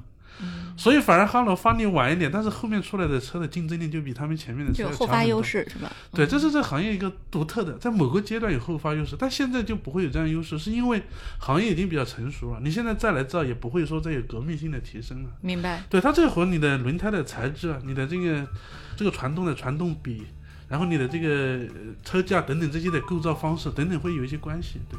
[0.82, 5.40] 嗯所以反而哈罗发力晚一点，但是后面出来的车的竞争力就比他们前面的车有后发优。
[5.40, 5.90] 势是吧？
[6.12, 11.02] 对，这是这行业一个独特的，在某个阶段有后发优势，但现在就不会有这样优势，是因为
[11.38, 12.60] 行业已经比较成熟了。
[12.62, 15.30] 你现在再来造，也不会说再有革命性的提升了。
[15.40, 15.84] 明白。
[15.88, 18.44] 对它这和你的轮胎的材质啊，你的这个
[18.96, 20.24] 这个传动的传动比，
[20.68, 24.80] 然后你的这个呃车架等等这些的构造方式等等会有一些关系。
[24.90, 24.98] 对，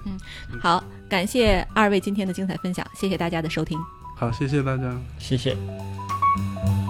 [0.62, 3.78] 好，感谢二位今天的精彩分享，谢谢大家的收听。
[4.16, 4.96] 好，谢谢大家。
[5.18, 5.58] 谢谢。「